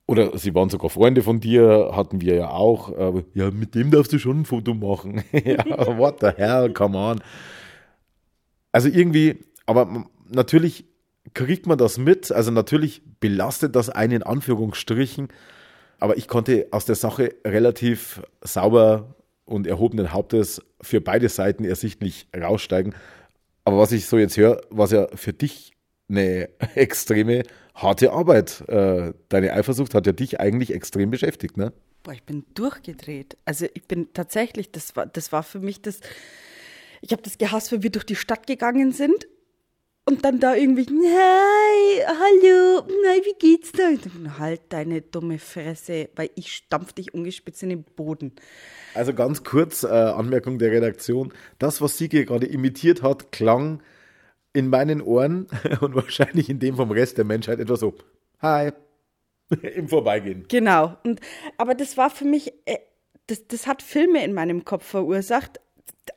Oder 0.07 0.39
sie 0.39 0.55
waren 0.55 0.71
sogar 0.71 0.89
Freunde 0.89 1.23
von 1.23 1.41
dir, 1.41 1.91
hatten 1.93 2.23
wir 2.23 2.35
ja 2.35 2.51
auch. 2.51 2.97
Äh, 2.97 3.25
ja, 3.35 3.51
mit 3.51 3.75
dem 3.75 3.91
darfst 3.91 4.13
du 4.13 4.19
schon 4.19 4.41
ein 4.41 4.45
Foto 4.47 4.73
machen. 4.73 5.23
ja, 5.33 5.65
what 5.99 6.21
the 6.21 6.31
hell, 6.35 6.73
come 6.73 6.97
on. 6.97 7.21
Also 8.73 8.89
irgendwie, 8.89 9.45
aber 9.67 10.07
natürlich 10.31 10.85
kriegt 11.35 11.67
man 11.67 11.79
das 11.79 11.99
mit. 11.99 12.31
Also 12.33 12.51
natürlich 12.51 13.03
belastet 13.21 13.77
das 13.77 13.89
einen 13.91 14.13
in 14.13 14.23
Anführungsstrichen. 14.23 15.29
Aber 15.99 16.17
ich 16.17 16.29
konnte 16.29 16.69
aus 16.71 16.85
der 16.85 16.95
Sache 16.95 17.35
relativ 17.45 18.23
sauber 18.43 19.15
und 19.45 19.67
erhobenen 19.67 20.13
Hauptes 20.13 20.63
für 20.81 21.01
beide 21.01 21.29
Seiten 21.29 21.65
ersichtlich 21.65 22.29
raussteigen. 22.37 22.95
Aber 23.65 23.79
was 23.79 23.93
ich 23.93 24.07
so 24.07 24.19
jetzt 24.19 24.37
höre, 24.37 24.61
was 24.71 24.91
ja 24.91 25.09
für 25.15 25.33
dich 25.33 25.73
eine 26.09 26.49
extreme 26.75 27.43
harte 27.75 28.13
Arbeit. 28.13 28.63
Äh, 28.69 29.13
deine 29.29 29.53
Eifersucht 29.53 29.95
hat 29.95 30.07
ja 30.07 30.13
dich 30.13 30.41
eigentlich 30.41 30.73
extrem 30.73 31.11
beschäftigt, 31.11 31.57
ne? 31.57 31.73
Boah, 32.03 32.13
ich 32.13 32.23
bin 32.23 32.45
durchgedreht. 32.55 33.37
Also 33.45 33.67
ich 33.75 33.85
bin 33.85 34.13
tatsächlich, 34.13 34.71
das 34.71 34.95
war, 34.97 35.07
das 35.07 35.33
war 35.33 35.43
für 35.43 35.61
mich 35.61 35.83
das, 35.83 36.01
ich 37.01 37.13
habe 37.13 37.23
das 37.23 37.39
gehasst, 37.39 37.73
wenn 37.73 37.83
wir 37.83 37.91
durch 37.91 38.07
die 38.07 38.17
Stadt 38.17 38.47
gegangen 38.47 38.93
sind 38.93 39.27
und 40.09 40.25
dann 40.25 40.39
da 40.39 40.55
irgendwie, 40.55 40.87
hi, 40.87 42.03
hallo, 42.07 42.87
nein, 43.03 43.21
wie 43.25 43.35
geht's 43.39 43.73
da? 43.73 43.91
Dann, 43.91 44.39
halt 44.39 44.61
deine 44.69 45.03
dumme 45.03 45.39
Fresse, 45.39 46.09
weil 46.15 46.31
ich 46.37 46.53
stampf 46.53 46.93
dich 46.93 47.13
ungespitzt 47.13 47.65
in 47.65 47.71
den 47.71 47.83
Boden. 47.83 48.33
Also 48.95 49.13
ganz 49.13 49.43
kurz, 49.43 49.83
äh, 49.83 49.89
Anmerkung 49.89 50.59
der 50.59 50.71
Redaktion. 50.71 51.33
Das, 51.59 51.81
was 51.81 51.99
Sigi 51.99 52.25
gerade 52.25 52.47
imitiert 52.47 53.03
hat, 53.03 53.33
klang 53.33 53.83
in 54.53 54.69
meinen 54.69 55.03
Ohren 55.03 55.49
und 55.81 55.97
wahrscheinlich 55.97 56.49
in 56.49 56.61
dem 56.61 56.77
vom 56.77 56.93
Rest 56.93 57.19
der 57.19 57.25
Menschheit 57.25 57.59
etwa 57.59 57.77
so, 57.77 57.95
hi, 58.41 58.71
im 59.75 59.89
Vorbeigehen. 59.89 60.45
Genau. 60.49 60.97
Und, 61.03 61.21
aber 61.59 61.75
das 61.75 61.97
war 61.97 62.11
für 62.11 62.25
mich, 62.25 62.53
äh, 62.65 62.79
das, 63.27 63.49
das 63.49 63.67
hat 63.67 63.83
Filme 63.83 64.25
in 64.25 64.35
meinem 64.35 64.65
Kopf 64.65 64.87
verursacht. 64.87 65.61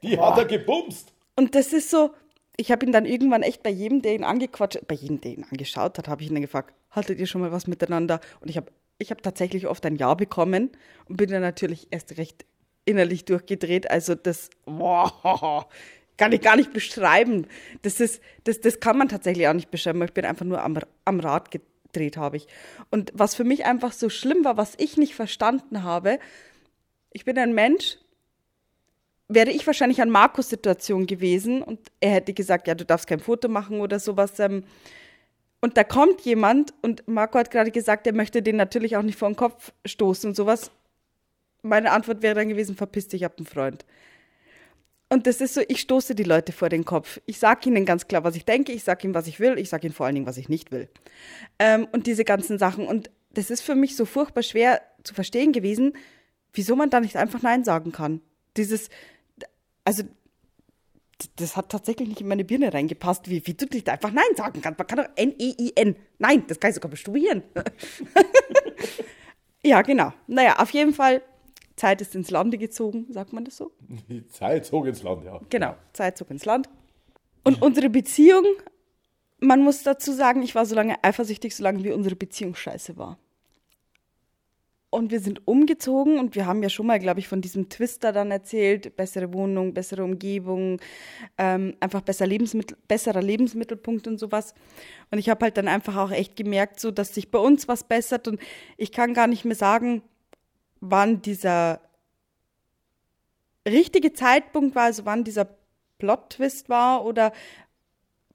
Die 0.04 0.16
Boah. 0.16 0.36
hat 0.36 0.38
er 0.38 0.46
gebumst. 0.46 1.12
Und 1.36 1.56
das 1.56 1.74
ist 1.74 1.90
so, 1.90 2.12
ich 2.60 2.74
habe 2.74 2.86
ihn 2.86 2.92
dann 2.92 3.06
irgendwann 3.06 3.42
echt 3.42 3.64
bei 3.64 3.70
jedem, 3.70 4.02
der 4.02 4.14
ihn 4.16 4.26
angequatscht, 4.26 4.86
bei 4.86 4.96
jedem, 4.96 5.22
der 5.22 5.32
ihn 5.32 5.46
angeschaut 5.50 5.98
hat, 5.98 6.10
habe 6.10 6.22
ich 6.22 6.28
ihn 6.28 6.34
dann 6.34 6.42
gefragt, 6.42 6.74
hattet 6.90 7.18
ihr 7.18 7.26
schon 7.26 7.40
mal 7.40 7.54
was 7.54 7.68
miteinander? 7.68 8.20
Und 8.42 8.50
ich 8.50 8.58
habe 8.58 8.70
ich 8.98 9.12
hab 9.12 9.24
tatsächlich 9.24 9.66
oft 9.66 9.86
ein 9.86 9.96
Ja 9.96 10.14
bekommen 10.14 10.70
und 11.08 11.16
bin 11.16 11.30
dann 11.30 11.42
natürlich 11.42 11.88
erst 11.90 12.18
recht 12.18 12.46
innerlich 12.84 13.24
durchgedreht. 13.24 13.90
Also 13.90 14.14
das, 14.14 14.50
boah, 14.66 15.70
kann 16.18 16.34
ich 16.34 16.42
gar 16.42 16.58
nicht 16.58 16.74
beschreiben. 16.74 17.48
Das 17.84 18.02
ist, 18.02 18.22
das, 18.44 18.60
das 18.60 18.82
kann 18.82 18.98
man 18.98 19.08
tatsächlich 19.08 19.48
auch 19.48 19.54
nicht 19.54 19.72
beschreiben. 19.72 20.04
Ich 20.04 20.12
bin 20.12 20.26
einfach 20.26 20.46
nur 20.46 20.62
am, 20.62 20.78
am 21.06 21.22
Rad 21.22 21.52
gedreht, 21.52 22.18
habe 22.18 22.36
ich. 22.36 22.48
Und 22.90 23.14
was 23.14 23.36
für 23.36 23.46
mich 23.46 23.64
einfach 23.64 23.94
so 23.94 24.10
schlimm 24.10 24.44
war, 24.44 24.58
was 24.58 24.74
ich 24.78 24.98
nicht 24.98 25.16
verstanden 25.16 25.84
habe, 25.84 26.20
ich 27.14 27.24
bin 27.24 27.38
ein 27.38 27.54
Mensch, 27.54 27.98
wäre 29.30 29.52
ich 29.52 29.66
wahrscheinlich 29.66 30.02
an 30.02 30.10
Markus 30.10 30.50
Situation 30.50 31.06
gewesen 31.06 31.62
und 31.62 31.80
er 32.00 32.12
hätte 32.12 32.34
gesagt, 32.34 32.68
ja, 32.68 32.76
du 32.76 32.84
darfst 32.84 33.08
kein 33.08 33.20
Foto 33.20 33.48
machen 33.48 33.80
oder 33.80 34.00
sowas. 34.00 34.40
Ähm, 34.40 34.64
und 35.62 35.78
da 35.78 35.84
kommt 35.84 36.22
jemand 36.22 36.74
und 36.82 37.08
Marco 37.08 37.38
hat 37.38 37.52
gerade 37.52 37.72
gesagt, 37.72 38.08
er 38.08 38.14
möchte 38.14 38.42
den 38.42 38.56
natürlich 38.56 38.98
auch 38.98 39.04
nicht 39.04 39.18
vor 39.18 39.30
den 39.30 39.36
Kopf 39.36 39.72
stoßen 39.86 40.30
und 40.30 40.36
sowas. 40.36 40.72
Meine 41.62 41.92
Antwort 41.92 42.22
wäre 42.22 42.36
dann 42.36 42.50
gewesen, 42.50 42.76
verpiss 42.76 43.08
dich, 43.08 43.22
ich 43.22 43.26
hab 43.26 43.38
einen 43.38 43.46
Freund. 43.46 43.86
Und 45.10 45.28
das 45.28 45.42
ist 45.42 45.56
so, 45.56 45.62
ich 45.68 45.82
stoße 45.82 46.16
die 46.16 46.24
Leute 46.24 46.52
vor 46.52 46.70
den 46.70 46.86
Kopf. 46.86 47.20
Ich 47.26 47.40
sage 47.40 47.70
ihnen 47.70 47.86
ganz 47.86 48.08
klar, 48.08 48.24
was 48.24 48.36
ich 48.36 48.46
denke, 48.46 48.72
ich 48.72 48.84
sage 48.84 49.06
ihnen, 49.06 49.14
was 49.14 49.28
ich 49.28 49.40
will, 49.40 49.58
ich 49.58 49.70
sage 49.70 49.88
ihnen 49.88 49.94
vor 49.94 50.06
allen 50.06 50.16
Dingen, 50.16 50.28
was 50.28 50.38
ich 50.38 50.50
nicht 50.50 50.72
will. 50.72 50.88
Ähm, 51.58 51.88
und 51.92 52.08
diese 52.08 52.24
ganzen 52.24 52.58
Sachen. 52.58 52.88
Und 52.88 53.10
das 53.32 53.50
ist 53.50 53.62
für 53.62 53.76
mich 53.76 53.96
so 53.96 54.06
furchtbar 54.06 54.44
schwer 54.44 54.82
zu 55.04 55.14
verstehen 55.14 55.52
gewesen, 55.52 55.94
wieso 56.54 56.76
man 56.76 56.90
da 56.90 57.00
nicht 57.00 57.18
einfach 57.18 57.42
Nein 57.42 57.64
sagen 57.64 57.92
kann. 57.92 58.22
Dieses, 58.56 58.90
also 59.90 60.04
das 61.36 61.58
hat 61.58 61.70
tatsächlich 61.70 62.08
nicht 62.08 62.22
in 62.22 62.28
meine 62.28 62.46
Birne 62.46 62.72
reingepasst, 62.72 63.28
wie, 63.28 63.46
wie 63.48 63.56
du 63.56 63.66
nicht 63.66 63.90
einfach 63.90 64.12
Nein 64.12 64.36
sagen 64.36 64.62
kannst. 64.62 64.78
Man 64.78 64.88
kann 64.88 65.00
doch 65.00 65.10
N-E-I-N. 65.16 65.96
Nein, 66.20 66.44
das 66.48 66.60
kann 66.60 66.70
ich 66.70 66.76
sogar 66.76 66.92
bestudieren. 66.92 67.42
ja, 69.64 69.82
genau. 69.82 70.14
Naja, 70.28 70.60
auf 70.60 70.70
jeden 70.70 70.94
Fall, 70.94 71.24
Zeit 71.76 72.02
ist 72.02 72.14
ins 72.14 72.30
Lande 72.30 72.60
gezogen, 72.60 73.08
sagt 73.10 73.34
man 73.34 73.46
das 73.46 73.58
so? 73.58 73.72
Die 74.08 74.28
Zeit 74.28 74.68
zog 74.68 74.86
ins 74.86 75.02
Land, 75.02 75.26
ja. 75.26 75.42
Genau, 75.50 75.76
Zeit 75.92 76.18
zog 76.18 76.30
ins 76.30 76.46
Land. 76.46 76.70
Und 77.44 77.64
unsere 77.64 77.90
Beziehung, 77.90 78.46
man 79.40 79.64
muss 79.64 79.82
dazu 79.82 80.12
sagen, 80.12 80.44
ich 80.44 80.54
war 80.54 80.68
so 80.68 80.76
lange 80.76 81.04
eifersüchtig, 81.04 81.56
solange 81.56 81.84
wie 81.84 81.92
unsere 81.92 82.16
Beziehung 82.16 82.54
scheiße 82.54 82.96
war. 82.98 83.18
Und 84.92 85.12
wir 85.12 85.20
sind 85.20 85.48
umgezogen 85.48 86.18
und 86.18 86.34
wir 86.34 86.48
haben 86.48 86.64
ja 86.64 86.70
schon 86.70 86.88
mal, 86.88 86.98
glaube 86.98 87.20
ich, 87.20 87.28
von 87.28 87.42
diesem 87.42 87.70
Twister 87.70 88.12
dann 88.12 88.32
erzählt. 88.32 88.96
Bessere 88.96 89.32
Wohnung, 89.34 89.74
bessere 89.74 90.04
Umgebung, 90.04 90.80
ähm, 91.38 91.76
einfach 91.80 92.02
besser 92.02 92.26
Lebensmittel, 92.26 92.76
besserer 92.88 93.22
Lebensmittelpunkt 93.22 94.08
und 94.08 94.18
sowas. 94.20 94.56
Und 95.12 95.20
ich 95.20 95.30
habe 95.30 95.46
halt 95.46 95.58
dann 95.58 95.68
einfach 95.68 95.96
auch 95.96 96.12
echt 96.12 96.36
gemerkt, 96.36 96.80
so 96.80 96.90
dass 96.90 97.14
sich 97.14 97.30
bei 97.30 97.38
uns 97.38 97.68
was 97.68 97.84
bessert. 97.84 98.28
Und 98.28 98.40
ich 98.78 98.92
kann 98.92 99.14
gar 99.14 99.28
nicht 99.28 99.46
mehr 99.46 99.56
sagen, 99.56 100.02
wann 100.82 101.22
dieser 101.22 101.82
richtige 103.68 104.14
Zeitpunkt 104.14 104.76
war, 104.76 104.84
also 104.84 105.06
wann 105.06 105.24
dieser 105.24 105.48
Plot-Twist 106.00 106.70
war 106.70 107.06
oder 107.06 107.32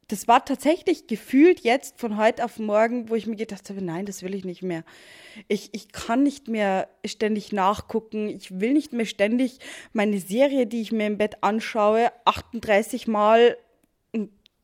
das 0.08 0.28
war 0.28 0.44
tatsächlich 0.44 1.06
gefühlt 1.06 1.60
jetzt 1.60 1.98
von 1.98 2.16
heute 2.16 2.44
auf 2.44 2.58
morgen, 2.58 3.08
wo 3.08 3.14
ich 3.14 3.26
mir 3.26 3.36
gedacht 3.36 3.68
habe, 3.70 3.82
nein, 3.82 4.06
das 4.06 4.22
will 4.22 4.34
ich 4.34 4.44
nicht 4.44 4.62
mehr. 4.62 4.84
Ich, 5.48 5.70
ich 5.72 5.92
kann 5.92 6.22
nicht 6.22 6.48
mehr 6.48 6.88
ständig 7.04 7.52
nachgucken. 7.52 8.28
Ich 8.28 8.60
will 8.60 8.72
nicht 8.72 8.92
mehr 8.92 9.06
ständig 9.06 9.58
meine 9.92 10.18
Serie, 10.18 10.66
die 10.66 10.82
ich 10.82 10.92
mir 10.92 11.06
im 11.06 11.18
Bett 11.18 11.42
anschaue, 11.42 12.12
38 12.24 13.06
Mal, 13.06 13.56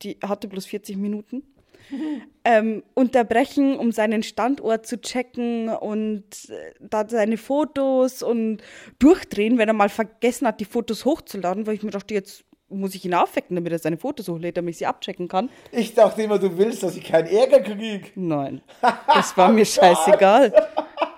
die 0.03 0.19
hatte 0.23 0.49
bloß 0.49 0.67
40 0.67 0.97
Minuten. 0.97 1.43
ähm, 2.45 2.83
unterbrechen, 2.95 3.77
um 3.77 3.93
seinen 3.93 4.23
Standort 4.23 4.87
zu 4.87 5.01
checken 5.01 5.69
und 5.69 6.25
äh, 6.49 6.73
da 6.79 7.09
seine 7.09 7.37
Fotos 7.37 8.23
und 8.23 8.63
durchdrehen, 8.99 9.59
wenn 9.59 9.69
er 9.69 9.75
mal 9.75 9.89
vergessen 9.89 10.47
hat, 10.47 10.61
die 10.61 10.65
Fotos 10.65 11.05
hochzuladen, 11.05 11.67
weil 11.67 11.75
ich 11.75 11.83
mir 11.83 11.91
dachte, 11.91 12.15
jetzt 12.15 12.45
muss 12.71 12.95
ich 12.95 13.05
ihn 13.05 13.15
aufwecken, 13.15 13.57
damit 13.57 13.73
er 13.73 13.79
seine 13.79 13.97
Fotos 13.97 14.29
hochlädt, 14.29 14.57
damit 14.57 14.73
ich 14.73 14.79
sie 14.79 14.87
abchecken 14.87 15.29
kann. 15.29 15.51
Ich 15.73 15.95
dachte 15.95 16.23
immer, 16.23 16.39
du 16.39 16.57
willst, 16.57 16.83
dass 16.83 16.97
ich 16.97 17.05
keinen 17.05 17.27
Ärger 17.27 17.61
kriege. 17.61 18.09
Nein, 18.15 18.63
das 19.07 19.37
war 19.37 19.51
mir 19.53 19.65
scheißegal. 19.67 20.53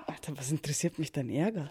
Alter, 0.07 0.33
was 0.37 0.51
interessiert 0.51 0.99
mich 0.99 1.13
dein 1.13 1.31
Ärger? 1.31 1.71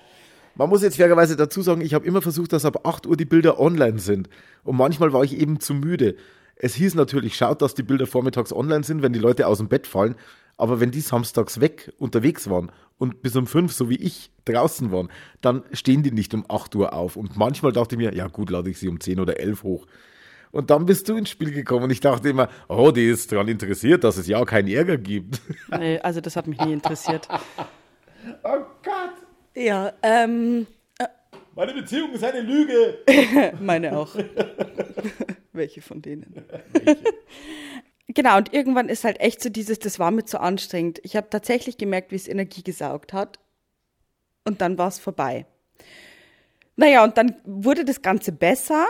Man 0.56 0.70
muss 0.70 0.84
jetzt 0.84 0.98
fairerweise 0.98 1.36
dazu 1.36 1.62
sagen, 1.62 1.82
ich 1.82 1.94
habe 1.94 2.06
immer 2.06 2.22
versucht, 2.22 2.54
dass 2.54 2.66
ab 2.66 2.86
8 2.86 3.08
Uhr 3.08 3.16
die 3.16 3.26
Bilder 3.26 3.60
online 3.60 4.00
sind. 4.00 4.30
Und 4.64 4.76
manchmal 4.76 5.14
war 5.14 5.24
ich 5.24 5.40
eben 5.40 5.60
zu 5.60 5.74
müde. 5.74 6.16
Es 6.56 6.76
hieß 6.76 6.96
natürlich, 6.96 7.36
schaut, 7.36 7.62
dass 7.62 7.74
die 7.74 7.84
Bilder 7.84 8.06
vormittags 8.06 8.54
online 8.54 8.84
sind, 8.84 9.02
wenn 9.02 9.14
die 9.14 9.20
Leute 9.20 9.48
aus 9.48 9.58
dem 9.58 9.68
Bett 9.68 9.88
fallen. 9.88 10.16
Aber 10.58 10.80
wenn 10.80 10.92
die 10.92 11.02
samstags 11.02 11.60
weg 11.60 11.92
unterwegs 11.98 12.50
waren 12.50 12.72
und 12.98 13.22
bis 13.22 13.36
um 13.36 13.48
5, 13.48 13.72
so 13.74 13.90
wie 13.90 13.96
ich, 13.96 14.32
draußen 14.46 14.92
waren, 14.92 15.10
dann 15.42 15.64
stehen 15.72 16.04
die 16.04 16.12
nicht 16.12 16.34
um 16.34 16.46
8 16.48 16.76
Uhr 16.76 16.94
auf. 16.94 17.16
Und 17.16 17.38
manchmal 17.38 17.72
dachte 17.72 17.96
ich 17.96 18.00
mir, 18.00 18.14
ja 18.14 18.28
gut, 18.28 18.50
lade 18.50 18.70
ich 18.70 18.80
sie 18.80 18.88
um 18.88 19.00
10 19.00 19.20
oder 19.20 19.40
11 19.40 19.64
hoch. 19.64 19.88
Und 20.52 20.70
dann 20.70 20.86
bist 20.86 21.08
du 21.08 21.16
ins 21.16 21.30
Spiel 21.30 21.52
gekommen 21.52 21.86
und 21.86 21.92
ich 21.92 22.02
dachte 22.02 22.30
immer, 22.30 22.50
oh, 22.68 22.92
die 22.92 23.08
ist 23.08 23.32
daran 23.32 23.48
interessiert, 23.48 24.04
dass 24.04 24.18
es 24.18 24.28
ja 24.28 24.44
keinen 24.46 24.68
Ärger 24.68 24.98
gibt. 24.98 25.40
Nee, 25.80 26.00
also 26.00 26.20
das 26.22 26.36
hat 26.36 26.48
mich 26.48 26.60
nie 26.60 26.74
interessiert. 26.74 27.28
Oh 28.44 28.60
Gott. 28.84 29.16
Ja, 29.56 29.94
ähm, 30.04 30.68
Meine 31.56 31.74
Beziehung 31.74 32.12
ist 32.12 32.24
eine 32.24 32.42
Lüge. 32.42 33.00
meine 33.60 33.98
auch. 33.98 34.16
Welche 35.54 35.82
von 35.82 36.04
denen? 36.04 36.46
Genau, 38.14 38.38
und 38.38 38.54
irgendwann 38.54 38.90
ist 38.90 39.04
halt 39.04 39.20
echt 39.22 39.42
so 39.42 39.50
dieses, 39.50 39.80
das 39.80 40.00
war 40.00 40.12
mir 40.12 40.26
zu 40.26 40.40
anstrengend. 40.40 41.00
Ich 41.04 41.16
habe 41.16 41.30
tatsächlich 41.30 41.78
gemerkt, 41.78 42.12
wie 42.12 42.16
es 42.16 42.28
Energie 42.28 42.64
gesaugt 42.64 43.14
hat. 43.14 43.40
Und 44.44 44.62
dann 44.62 44.78
war 44.78 44.88
es 44.88 45.00
vorbei. 45.00 45.46
Naja, 46.76 47.04
und 47.04 47.18
dann 47.18 47.36
wurde 47.46 47.86
das 47.86 48.02
Ganze 48.02 48.32
besser. 48.32 48.88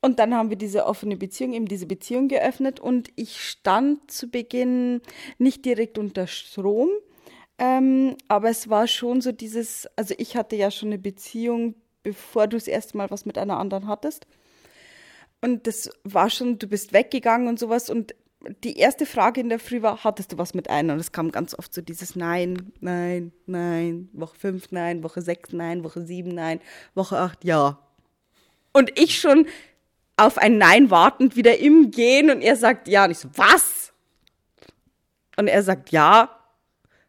Und 0.00 0.18
dann 0.18 0.34
haben 0.34 0.50
wir 0.50 0.56
diese 0.56 0.86
offene 0.86 1.16
Beziehung, 1.16 1.52
eben 1.52 1.66
diese 1.66 1.86
Beziehung 1.86 2.28
geöffnet. 2.28 2.78
Und 2.80 3.10
ich 3.16 3.40
stand 3.40 4.10
zu 4.10 4.28
Beginn 4.28 5.00
nicht 5.38 5.64
direkt 5.64 5.98
unter 5.98 6.26
Strom. 6.26 6.90
Ähm, 7.58 8.16
aber 8.28 8.50
es 8.50 8.68
war 8.68 8.86
schon 8.86 9.20
so 9.20 9.32
dieses, 9.32 9.88
also 9.96 10.14
ich 10.18 10.36
hatte 10.36 10.56
ja 10.56 10.70
schon 10.70 10.88
eine 10.90 10.98
Beziehung, 10.98 11.74
bevor 12.02 12.46
du 12.46 12.56
das 12.56 12.68
erste 12.68 12.96
Mal 12.96 13.10
was 13.10 13.24
mit 13.24 13.38
einer 13.38 13.58
anderen 13.58 13.86
hattest. 13.86 14.26
Und 15.40 15.66
das 15.66 15.90
war 16.04 16.30
schon, 16.30 16.58
du 16.58 16.66
bist 16.66 16.92
weggegangen 16.92 17.48
und 17.48 17.58
sowas. 17.58 17.90
Und 17.90 18.14
die 18.64 18.76
erste 18.78 19.06
Frage 19.06 19.40
in 19.40 19.48
der 19.48 19.58
Früh 19.58 19.82
war, 19.82 20.04
hattest 20.04 20.32
du 20.32 20.38
was 20.38 20.54
mit 20.54 20.70
einer? 20.70 20.92
Und 20.92 21.00
es 21.00 21.12
kam 21.12 21.30
ganz 21.32 21.54
oft 21.58 21.72
so 21.74 21.80
dieses 21.80 22.16
Nein, 22.16 22.72
nein, 22.80 23.32
nein, 23.46 24.08
Woche 24.12 24.36
5, 24.36 24.70
nein, 24.70 25.02
Woche 25.02 25.22
6, 25.22 25.52
nein, 25.52 25.84
Woche 25.84 26.04
7, 26.04 26.34
nein, 26.34 26.60
Woche 26.94 27.18
8, 27.18 27.44
ja. 27.44 27.78
Und 28.72 28.98
ich 28.98 29.18
schon 29.18 29.46
auf 30.16 30.38
ein 30.38 30.58
Nein 30.58 30.90
wartend 30.90 31.36
wieder 31.36 31.58
im 31.58 31.90
Gehen 31.90 32.30
und 32.30 32.42
er 32.42 32.56
sagt 32.56 32.88
ja. 32.88 33.04
Und 33.04 33.12
ich 33.12 33.18
so, 33.18 33.28
was? 33.34 33.92
Und 35.36 35.48
er 35.48 35.62
sagt 35.62 35.90
ja. 35.90 36.30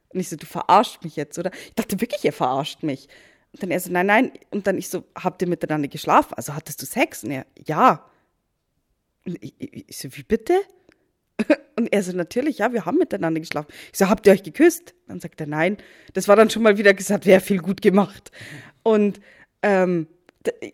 Und 0.09 0.19
ich 0.19 0.29
so, 0.29 0.35
du 0.35 0.45
verarscht 0.45 1.03
mich 1.03 1.15
jetzt, 1.15 1.37
oder? 1.37 1.51
Ich 1.65 1.75
dachte 1.75 1.99
wirklich, 2.01 2.25
er 2.25 2.33
verarscht 2.33 2.83
mich. 2.83 3.07
Und 3.51 3.63
dann 3.63 3.71
er 3.71 3.79
so, 3.79 3.91
nein, 3.91 4.05
nein. 4.05 4.31
Und 4.51 4.67
dann 4.67 4.77
ich 4.77 4.89
so, 4.89 5.03
habt 5.15 5.41
ihr 5.41 5.47
miteinander 5.47 5.87
geschlafen? 5.87 6.33
Also 6.35 6.55
hattest 6.55 6.81
du 6.81 6.85
Sex? 6.85 7.23
Und 7.23 7.31
er, 7.31 7.45
ja. 7.67 8.08
Und 9.29 9.43
ich, 9.43 9.53
ich, 9.59 9.89
ich 9.89 9.97
so, 9.97 10.09
wie 10.15 10.23
bitte? 10.23 10.53
Und 11.77 11.91
er 11.93 12.03
so, 12.03 12.11
natürlich, 12.11 12.57
ja, 12.57 12.73
wir 12.73 12.85
haben 12.85 12.97
miteinander 12.97 13.39
geschlafen. 13.39 13.71
Ich 13.91 13.97
so, 13.97 14.09
habt 14.09 14.25
ihr 14.27 14.33
euch 14.33 14.43
geküsst? 14.43 14.95
Dann 15.07 15.19
sagt 15.19 15.39
er, 15.39 15.47
nein. 15.47 15.77
Das 16.13 16.27
war 16.27 16.35
dann 16.35 16.49
schon 16.49 16.63
mal 16.63 16.77
wieder 16.77 16.93
gesagt, 16.93 17.25
wäre 17.25 17.41
viel 17.41 17.59
gut 17.59 17.81
gemacht. 17.81 18.31
Und 18.83 19.19
ähm, 19.61 20.07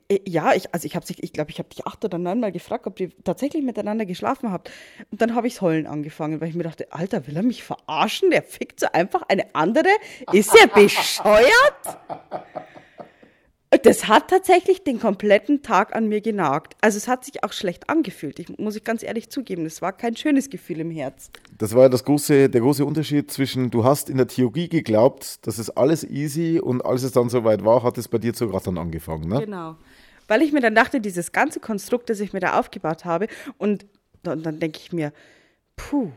äh, 0.08 0.20
ja, 0.28 0.54
ich, 0.54 0.74
also 0.74 0.86
ich 0.86 0.96
habe 0.96 1.06
ich 1.10 1.34
glaube, 1.34 1.52
ich 1.52 1.60
habe 1.60 1.70
dich 1.70 1.86
acht 1.86 2.06
oder 2.06 2.18
neunmal 2.18 2.52
gefragt, 2.52 2.88
ob 2.88 3.00
ihr 3.00 3.10
tatsächlich 3.24 3.64
miteinander 3.64 4.06
geschlafen 4.06 4.52
habt. 4.52 4.72
Und 5.12 5.22
dann 5.22 5.36
habe 5.36 5.48
ich's 5.48 5.62
heulen 5.62 5.88
angefangen, 5.88 6.40
weil 6.40 6.50
ich 6.50 6.56
mir 6.56 6.64
dachte, 6.64 6.92
Alter, 6.94 7.28
will 7.28 7.36
er 7.36 7.44
mich 7.44 7.64
verarschen? 7.64 8.30
Der 8.30 8.44
fickt 8.44 8.80
so 8.80 8.88
einfach 8.94 9.24
eine 9.24 9.54
andere? 9.54 9.90
Ist 10.32 10.56
er 10.56 10.68
bescheuert? 10.74 12.00
Das 13.84 14.08
hat 14.08 14.30
tatsächlich 14.30 14.84
den 14.84 15.00
kompletten 15.00 15.62
Tag 15.62 15.96
an 15.96 16.08
mir 16.08 16.22
genagt. 16.22 16.76
Also 16.82 16.98
es 16.98 17.08
hat 17.08 17.26
sich 17.26 17.44
auch 17.44 17.52
schlecht 17.52 17.90
angefühlt, 17.90 18.40
ich, 18.40 18.58
muss 18.58 18.76
ich 18.76 18.84
ganz 18.84 19.04
ehrlich 19.04 19.30
zugeben. 19.30 19.66
Es 19.66 19.82
war 19.82 19.92
kein 19.92 20.16
schönes 20.16 20.50
Gefühl 20.50 20.80
im 20.80 20.92
Herz. 20.92 21.30
Das 21.58 21.74
war 21.74 21.84
ja 21.84 21.90
das 21.90 22.04
große, 22.04 22.50
der 22.50 22.62
große 22.62 22.86
Unterschied 22.86 23.32
zwischen, 23.32 23.72
du 23.72 23.84
hast 23.84 24.10
in 24.10 24.18
der 24.18 24.28
Theorie 24.28 24.70
geglaubt, 24.70 25.46
das 25.46 25.60
ist 25.60 25.72
alles 25.72 26.04
easy 26.04 26.60
und 26.60 26.86
als 26.86 27.04
es 27.04 27.12
dann 27.12 27.30
soweit 27.30 27.66
war, 27.66 27.84
hat 27.84 27.98
es 27.98 28.08
bei 28.08 28.18
dir 28.18 28.34
zu 28.34 28.46
rattern 28.46 28.78
angefangen. 28.78 29.28
Ne? 29.28 29.42
Genau. 29.42 29.76
Weil 30.28 30.42
ich 30.42 30.52
mir 30.52 30.62
dann 30.62 30.76
dachte, 30.76 31.02
dieses 31.02 31.32
ganze 31.32 31.60
Konstrukt, 31.60 32.10
das 32.10 32.20
ich 32.20 32.34
mir 32.34 32.40
da 32.40 32.60
aufgebaut 32.60 33.06
habe, 33.06 33.28
und 33.58 33.86
dann, 34.24 34.42
dann 34.42 34.60
denke 34.60 34.80
ich 34.82 34.92
mir, 34.92 35.12
puh, 35.76 36.12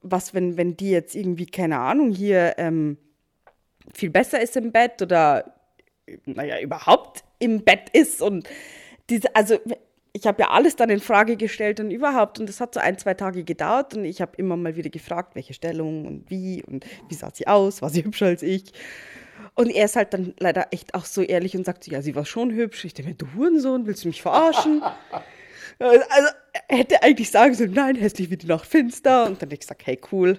was, 0.00 0.34
wenn, 0.34 0.56
wenn 0.56 0.76
die 0.76 0.90
jetzt 0.90 1.14
irgendwie, 1.14 1.46
keine 1.46 1.78
Ahnung, 1.78 2.10
hier 2.10 2.54
ähm, 2.58 2.96
viel 3.92 4.10
besser 4.10 4.40
ist 4.40 4.56
im 4.56 4.72
Bett 4.72 5.02
oder, 5.02 5.61
naja, 6.26 6.60
überhaupt 6.60 7.24
im 7.38 7.64
Bett 7.64 7.90
ist 7.92 8.22
und 8.22 8.48
diese, 9.10 9.34
also 9.34 9.58
ich 10.12 10.26
habe 10.26 10.42
ja 10.42 10.50
alles 10.50 10.76
dann 10.76 10.90
in 10.90 11.00
Frage 11.00 11.36
gestellt 11.36 11.80
und 11.80 11.90
überhaupt 11.90 12.38
und 12.38 12.48
das 12.48 12.60
hat 12.60 12.74
so 12.74 12.80
ein, 12.80 12.98
zwei 12.98 13.14
Tage 13.14 13.44
gedauert 13.44 13.94
und 13.94 14.04
ich 14.04 14.20
habe 14.20 14.32
immer 14.36 14.56
mal 14.56 14.76
wieder 14.76 14.90
gefragt, 14.90 15.34
welche 15.34 15.54
Stellung 15.54 16.06
und 16.06 16.30
wie 16.30 16.62
und 16.62 16.84
wie 17.08 17.14
sah 17.14 17.30
sie 17.32 17.46
aus, 17.46 17.82
war 17.82 17.90
sie 17.90 18.04
hübscher 18.04 18.26
als 18.26 18.42
ich. 18.42 18.72
Und 19.54 19.70
er 19.70 19.86
ist 19.86 19.96
halt 19.96 20.14
dann 20.14 20.34
leider 20.38 20.68
echt 20.70 20.94
auch 20.94 21.04
so 21.04 21.22
ehrlich 21.22 21.56
und 21.56 21.66
sagt, 21.66 21.86
ja, 21.86 22.00
sie 22.00 22.14
war 22.14 22.24
schon 22.24 22.52
hübsch. 22.52 22.84
Ich 22.84 22.94
denke 22.94 23.10
mir, 23.10 23.16
du 23.16 23.26
Hurensohn, 23.34 23.86
willst 23.86 24.04
du 24.04 24.08
mich 24.08 24.22
verarschen? 24.22 24.82
also 25.78 26.28
er 26.68 26.78
hätte 26.78 27.02
eigentlich 27.02 27.30
sagen 27.30 27.54
sollen, 27.54 27.72
nein, 27.72 27.96
hässlich 27.96 28.30
wie 28.30 28.36
die 28.36 28.46
Nacht 28.46 28.66
finster. 28.66 29.26
Und 29.26 29.42
dann 29.42 29.48
hätte 29.48 29.54
ich 29.54 29.60
gesagt, 29.60 29.86
hey, 29.86 30.00
cool, 30.10 30.38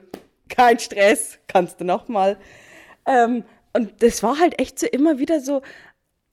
kein 0.49 0.79
Stress, 0.79 1.37
kannst 1.47 1.79
du 1.79 1.85
nochmal. 1.85 2.37
Ähm, 3.05 3.43
und 3.73 4.03
das 4.03 4.23
war 4.23 4.39
halt 4.39 4.59
echt 4.59 4.79
so 4.79 4.87
immer 4.87 5.19
wieder 5.19 5.39
so, 5.39 5.61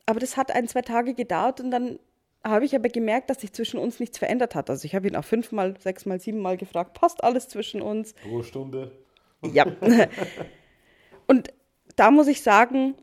aber 0.06 0.20
das 0.20 0.36
hat 0.36 0.50
ein, 0.52 0.68
zwei 0.68 0.82
Tage 0.82 1.14
gedauert 1.14 1.60
und 1.60 1.70
dann 1.70 1.98
habe 2.44 2.64
ich 2.64 2.74
aber 2.74 2.88
gemerkt, 2.88 3.30
dass 3.30 3.40
sich 3.40 3.52
zwischen 3.52 3.78
uns 3.78 4.00
nichts 4.00 4.18
verändert 4.18 4.54
hat. 4.54 4.70
Also 4.70 4.86
ich 4.86 4.94
habe 4.94 5.08
ihn 5.08 5.16
auch 5.16 5.24
fünfmal, 5.24 5.78
sechsmal, 5.78 6.20
siebenmal 6.20 6.56
gefragt, 6.56 6.94
passt 6.94 7.22
alles 7.22 7.48
zwischen 7.48 7.82
uns? 7.82 8.14
Pro 8.14 8.42
Stunde. 8.42 8.92
Ja. 9.42 9.66
Und 11.26 11.52
da 11.96 12.10
muss 12.10 12.28
ich 12.28 12.42
sagen, 12.42 12.94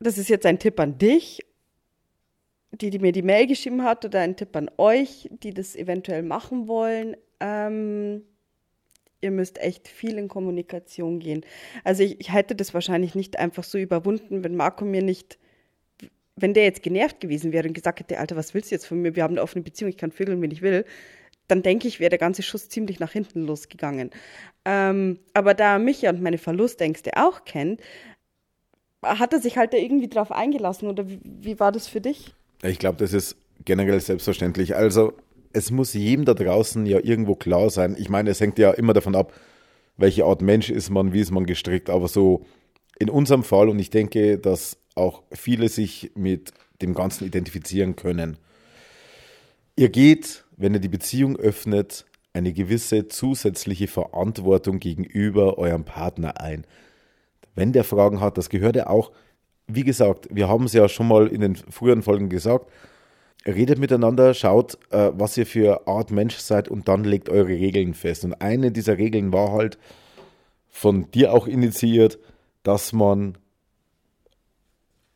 das 0.00 0.16
ist 0.16 0.28
jetzt 0.28 0.46
ein 0.46 0.58
Tipp 0.58 0.78
an 0.80 0.96
dich, 0.98 1.44
die, 2.72 2.90
die 2.90 2.98
mir 2.98 3.12
die 3.12 3.22
Mail 3.22 3.46
geschrieben 3.46 3.82
hat, 3.82 4.04
oder 4.04 4.20
ein 4.20 4.36
Tipp 4.36 4.54
an 4.56 4.70
euch, 4.78 5.28
die 5.42 5.52
das 5.52 5.74
eventuell 5.76 6.22
machen 6.22 6.68
wollen. 6.68 7.16
Ähm, 7.40 8.22
ihr 9.20 9.30
müsst 9.30 9.58
echt 9.58 9.88
viel 9.88 10.18
in 10.18 10.28
Kommunikation 10.28 11.18
gehen. 11.18 11.44
Also 11.84 12.02
ich, 12.02 12.20
ich 12.20 12.32
hätte 12.32 12.54
das 12.54 12.74
wahrscheinlich 12.74 13.14
nicht 13.14 13.38
einfach 13.38 13.64
so 13.64 13.78
überwunden, 13.78 14.42
wenn 14.44 14.56
Marco 14.56 14.84
mir 14.84 15.02
nicht, 15.02 15.38
wenn 16.36 16.54
der 16.54 16.64
jetzt 16.64 16.82
genervt 16.82 17.20
gewesen 17.20 17.52
wäre 17.52 17.68
und 17.68 17.74
gesagt 17.74 18.00
hätte, 18.00 18.18
Alter, 18.18 18.36
was 18.36 18.54
willst 18.54 18.70
du 18.70 18.74
jetzt 18.74 18.86
von 18.86 19.00
mir? 19.02 19.16
Wir 19.16 19.22
haben 19.22 19.34
eine 19.34 19.42
offene 19.42 19.62
Beziehung, 19.62 19.90
ich 19.90 19.98
kann 19.98 20.12
vögeln, 20.12 20.40
wenn 20.40 20.50
ich 20.50 20.62
will. 20.62 20.84
Dann 21.48 21.62
denke 21.62 21.88
ich, 21.88 22.00
wäre 22.00 22.10
der 22.10 22.18
ganze 22.18 22.42
Schuss 22.42 22.68
ziemlich 22.68 23.00
nach 23.00 23.12
hinten 23.12 23.42
losgegangen. 23.42 24.10
Ähm, 24.64 25.18
aber 25.34 25.54
da 25.54 25.74
er 25.74 25.78
mich 25.78 26.02
ja 26.02 26.10
und 26.10 26.22
meine 26.22 26.38
Verlustängste 26.38 27.10
auch 27.16 27.44
kennt, 27.44 27.80
hat 29.02 29.32
er 29.32 29.40
sich 29.40 29.56
halt 29.56 29.72
da 29.72 29.78
irgendwie 29.78 30.08
drauf 30.08 30.30
eingelassen 30.30 30.88
oder 30.88 31.08
wie, 31.08 31.20
wie 31.24 31.58
war 31.58 31.72
das 31.72 31.88
für 31.88 32.00
dich? 32.00 32.34
Ich 32.62 32.78
glaube, 32.78 32.98
das 32.98 33.12
ist 33.12 33.36
generell 33.64 34.00
selbstverständlich. 34.00 34.76
Also 34.76 35.14
es 35.52 35.70
muss 35.70 35.94
jedem 35.94 36.24
da 36.24 36.34
draußen 36.34 36.86
ja 36.86 37.00
irgendwo 37.00 37.34
klar 37.34 37.70
sein. 37.70 37.96
Ich 37.98 38.08
meine, 38.08 38.30
es 38.30 38.40
hängt 38.40 38.58
ja 38.58 38.70
immer 38.70 38.92
davon 38.92 39.14
ab, 39.14 39.32
welche 39.96 40.24
Art 40.24 40.42
Mensch 40.42 40.70
ist 40.70 40.90
man, 40.90 41.12
wie 41.12 41.20
ist 41.20 41.30
man 41.30 41.46
gestrickt. 41.46 41.90
Aber 41.90 42.08
so 42.08 42.44
in 42.98 43.10
unserem 43.10 43.42
Fall, 43.42 43.68
und 43.68 43.78
ich 43.78 43.90
denke, 43.90 44.38
dass 44.38 44.76
auch 44.94 45.22
viele 45.32 45.68
sich 45.68 46.12
mit 46.14 46.52
dem 46.82 46.94
Ganzen 46.94 47.26
identifizieren 47.26 47.96
können. 47.96 48.36
Ihr 49.76 49.88
geht, 49.88 50.44
wenn 50.56 50.74
ihr 50.74 50.80
die 50.80 50.88
Beziehung 50.88 51.36
öffnet, 51.36 52.04
eine 52.32 52.52
gewisse 52.52 53.08
zusätzliche 53.08 53.88
Verantwortung 53.88 54.78
gegenüber 54.78 55.58
eurem 55.58 55.84
Partner 55.84 56.40
ein. 56.40 56.64
Wenn 57.54 57.72
der 57.72 57.84
Fragen 57.84 58.20
hat, 58.20 58.38
das 58.38 58.50
gehört 58.50 58.76
ja 58.76 58.86
auch, 58.86 59.10
wie 59.66 59.84
gesagt, 59.84 60.28
wir 60.30 60.48
haben 60.48 60.64
es 60.64 60.72
ja 60.72 60.88
schon 60.88 61.08
mal 61.08 61.26
in 61.26 61.40
den 61.40 61.56
früheren 61.56 62.02
Folgen 62.02 62.28
gesagt, 62.28 62.70
redet 63.46 63.78
miteinander, 63.78 64.34
schaut, 64.34 64.78
äh, 64.90 65.10
was 65.14 65.36
ihr 65.36 65.46
für 65.46 65.86
Art 65.86 66.10
Mensch 66.10 66.36
seid 66.36 66.68
und 66.68 66.88
dann 66.88 67.04
legt 67.04 67.28
eure 67.28 67.48
Regeln 67.48 67.94
fest. 67.94 68.24
Und 68.24 68.34
eine 68.34 68.70
dieser 68.70 68.98
Regeln 68.98 69.32
war 69.32 69.52
halt 69.52 69.78
von 70.68 71.10
dir 71.10 71.32
auch 71.32 71.46
initiiert, 71.46 72.18
dass 72.62 72.92
man 72.92 73.38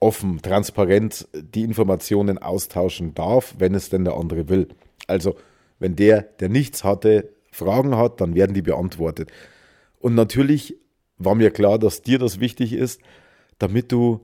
offen, 0.00 0.42
transparent 0.42 1.28
die 1.32 1.62
Informationen 1.62 2.38
austauschen 2.38 3.14
darf, 3.14 3.54
wenn 3.58 3.74
es 3.74 3.88
denn 3.90 4.04
der 4.04 4.14
andere 4.14 4.48
will. 4.48 4.68
Also, 5.06 5.36
wenn 5.78 5.96
der, 5.96 6.22
der 6.22 6.48
nichts 6.48 6.84
hatte, 6.84 7.30
Fragen 7.50 7.96
hat, 7.96 8.20
dann 8.20 8.34
werden 8.34 8.54
die 8.54 8.62
beantwortet. 8.62 9.30
Und 10.00 10.14
natürlich 10.14 10.76
war 11.18 11.34
mir 11.34 11.50
klar, 11.50 11.78
dass 11.78 12.02
dir 12.02 12.18
das 12.18 12.40
wichtig 12.40 12.72
ist, 12.72 13.00
damit 13.58 13.92
du, 13.92 14.20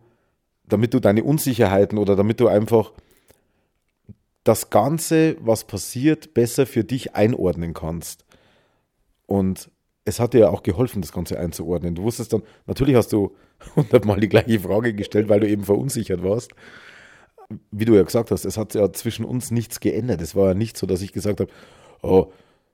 damit 0.67 0.93
du 0.93 1.01
deine 1.01 1.23
Unsicherheiten 1.23 1.97
oder 1.97 2.17
damit 2.17 2.41
du 2.41 2.49
einfach 2.49 2.93
das 4.45 4.71
Ganze, 4.71 5.37
was 5.41 5.65
passiert, 5.65 6.35
besser 6.35 6.67
für 6.67 6.85
dich 6.85 7.15
einordnen 7.15 7.75
kannst. 7.75 8.25
Und 9.27 9.71
es 10.05 10.19
hat 10.19 10.35
dir 10.35 10.41
ja 10.41 10.49
auch 10.51 10.63
geholfen, 10.63 11.03
das 11.03 11.13
Ganze 11.13 11.39
einzuordnen. 11.39 11.95
Du 11.95 12.03
wusstest 12.03 12.33
dann, 12.33 12.43
natürlich 12.67 12.97
hast 12.97 13.13
du 13.13 13.37
hundertmal 13.77 14.21
die 14.21 14.29
gleiche 14.29 14.61
Frage 14.61 14.95
gestellt, 14.95 15.29
weil 15.29 15.41
du 15.41 15.49
eben 15.49 15.65
verunsichert 15.65 16.23
warst. 16.23 16.53
Wie 17.71 17.85
du 17.85 17.95
ja 17.95 18.03
gesagt 18.03 18.31
hast, 18.31 18.45
es 18.45 18.57
hat 18.57 18.75
ja 18.75 18.93
zwischen 18.93 19.25
uns 19.25 19.51
nichts 19.51 19.81
geändert. 19.81 20.21
Es 20.21 20.35
war 20.37 20.49
ja 20.49 20.55
nicht 20.55 20.77
so, 20.77 20.87
dass 20.87 21.03
ich 21.03 21.13
gesagt 21.13 21.41
habe, 21.41 21.51
oh, 22.03 22.33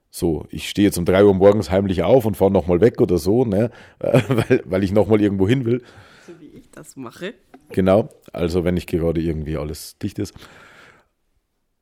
so, 0.09 0.45
ich 0.49 0.69
stehe 0.69 0.87
jetzt 0.87 0.97
um 0.97 1.05
drei 1.05 1.25
Uhr 1.25 1.33
morgens 1.33 1.69
heimlich 1.69 2.03
auf 2.03 2.25
und 2.25 2.37
fahre 2.37 2.51
nochmal 2.51 2.79
weg 2.79 3.01
oder 3.01 3.17
so, 3.17 3.43
ne, 3.43 3.71
weil, 3.99 4.63
weil 4.65 4.83
ich 4.83 4.91
nochmal 4.91 5.21
irgendwo 5.21 5.47
hin 5.47 5.65
will. 5.65 5.83
So 6.25 6.39
wie 6.39 6.57
ich 6.57 6.71
das 6.71 6.95
mache. 6.95 7.33
Genau, 7.69 8.09
also 8.31 8.63
wenn 8.63 8.75
nicht 8.75 8.87
gerade 8.87 9.19
irgendwie 9.19 9.57
alles 9.57 9.97
dicht 9.97 10.19
ist. 10.19 10.33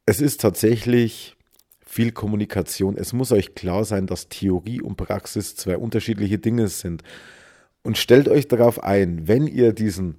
Es 0.06 0.22
ist 0.22 0.42
tatsächlich 0.42 1.36
viel 1.86 2.12
Kommunikation. 2.12 2.96
Es 2.98 3.14
muss 3.14 3.32
euch 3.32 3.56
klar 3.56 3.86
sein, 3.86 4.06
dass 4.06 4.30
Theorie 4.30 4.82
und 4.82 4.98
Praxis 4.98 5.56
zwei 5.56 5.78
unterschiedliche 5.78 6.38
Dinge 6.38 6.68
sind. 6.68 7.04
Und 7.84 7.98
stellt 7.98 8.28
euch 8.28 8.48
darauf 8.48 8.84
ein, 8.84 9.28
wenn 9.28 9.48
ihr 9.48 9.74
diesen 9.74 10.18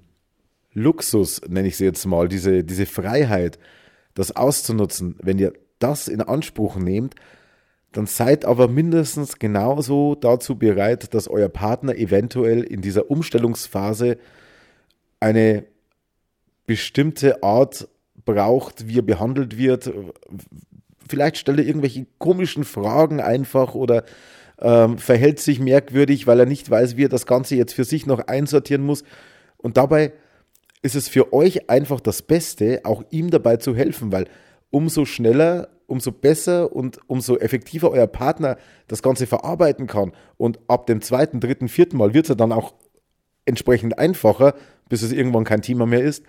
Luxus, 0.73 1.41
nenne 1.47 1.69
ich 1.69 1.77
sie 1.77 1.85
jetzt 1.85 2.05
mal, 2.05 2.27
diese, 2.27 2.63
diese 2.63 2.85
Freiheit, 2.85 3.59
das 4.13 4.35
auszunutzen, 4.35 5.15
wenn 5.21 5.39
ihr 5.39 5.53
das 5.79 6.07
in 6.07 6.21
Anspruch 6.21 6.75
nehmt, 6.75 7.15
dann 7.91 8.07
seid 8.07 8.45
aber 8.45 8.67
mindestens 8.67 9.39
genauso 9.39 10.15
dazu 10.15 10.57
bereit, 10.57 11.13
dass 11.13 11.27
euer 11.27 11.49
Partner 11.49 11.95
eventuell 11.95 12.63
in 12.63 12.81
dieser 12.81 13.09
Umstellungsphase 13.09 14.17
eine 15.19 15.65
bestimmte 16.65 17.41
Art 17.43 17.87
braucht, 18.27 18.87
wie 18.87 18.99
er 18.99 19.03
behandelt 19.03 19.57
wird. 19.57 19.91
Vielleicht 21.09 21.37
stellt 21.37 21.57
er 21.57 21.65
irgendwelche 21.65 22.05
komischen 22.19 22.63
Fragen 22.63 23.19
einfach 23.19 23.73
oder 23.73 24.03
ähm, 24.59 24.99
verhält 24.99 25.39
sich 25.39 25.59
merkwürdig, 25.59 26.27
weil 26.27 26.39
er 26.39 26.45
nicht 26.45 26.69
weiß, 26.69 26.97
wie 26.97 27.05
er 27.05 27.09
das 27.09 27.25
Ganze 27.25 27.55
jetzt 27.55 27.73
für 27.73 27.85
sich 27.85 28.05
noch 28.05 28.27
einsortieren 28.27 28.83
muss. 28.83 29.03
Und 29.57 29.77
dabei 29.77 30.13
ist 30.83 30.95
es 30.95 31.07
für 31.07 31.33
euch 31.33 31.69
einfach 31.69 31.99
das 31.99 32.21
Beste, 32.21 32.81
auch 32.83 33.03
ihm 33.09 33.31
dabei 33.31 33.57
zu 33.57 33.75
helfen, 33.75 34.11
weil 34.11 34.25
umso 34.69 35.05
schneller, 35.05 35.69
umso 35.87 36.11
besser 36.11 36.75
und 36.75 36.99
umso 37.07 37.37
effektiver 37.37 37.89
euer 37.91 38.07
Partner 38.07 38.57
das 38.87 39.01
Ganze 39.01 39.25
verarbeiten 39.25 39.87
kann. 39.87 40.11
Und 40.37 40.59
ab 40.67 40.85
dem 40.85 41.01
zweiten, 41.01 41.39
dritten, 41.39 41.69
vierten 41.69 41.97
Mal 41.97 42.13
wird 42.13 42.25
es 42.25 42.29
ja 42.29 42.35
dann 42.35 42.51
auch 42.51 42.73
entsprechend 43.45 43.97
einfacher, 43.97 44.53
bis 44.89 45.01
es 45.01 45.11
irgendwann 45.11 45.45
kein 45.45 45.61
Thema 45.61 45.85
mehr 45.85 46.03
ist. 46.03 46.23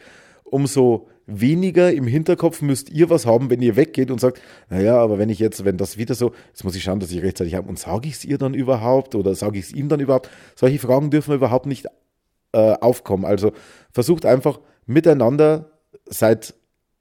Umso 0.50 1.08
weniger 1.26 1.92
im 1.92 2.06
Hinterkopf 2.06 2.62
müsst 2.62 2.90
ihr 2.90 3.11
was 3.11 3.26
haben, 3.26 3.50
wenn 3.50 3.61
ihr 3.61 3.76
weggeht 3.76 4.11
und 4.11 4.18
sagt, 4.18 4.40
naja, 4.70 4.96
aber 4.98 5.18
wenn 5.18 5.28
ich 5.28 5.38
jetzt, 5.38 5.64
wenn 5.64 5.76
das 5.76 5.98
wieder 5.98 6.14
so, 6.14 6.32
jetzt 6.48 6.64
muss 6.64 6.74
ich 6.74 6.82
schauen, 6.82 7.00
dass 7.00 7.11
ich 7.11 7.22
rechtzeitig 7.22 7.54
habe 7.54 7.68
und 7.68 7.78
sage 7.78 8.08
ich 8.08 8.14
es 8.14 8.24
ihr 8.24 8.38
dann 8.38 8.54
überhaupt 8.54 9.14
oder 9.14 9.34
sage 9.34 9.58
ich 9.58 9.66
es 9.66 9.72
ihm 9.72 9.88
dann 9.88 10.00
überhaupt? 10.00 10.30
Solche 10.56 10.78
Fragen 10.78 11.11
dürfen 11.11 11.34
überhaupt 11.34 11.66
nicht 11.66 11.87
äh, 12.52 12.72
aufkommen. 12.80 13.26
Also 13.26 13.52
versucht 13.92 14.24
einfach 14.24 14.61
miteinander, 14.87 15.70
seid 16.06 16.54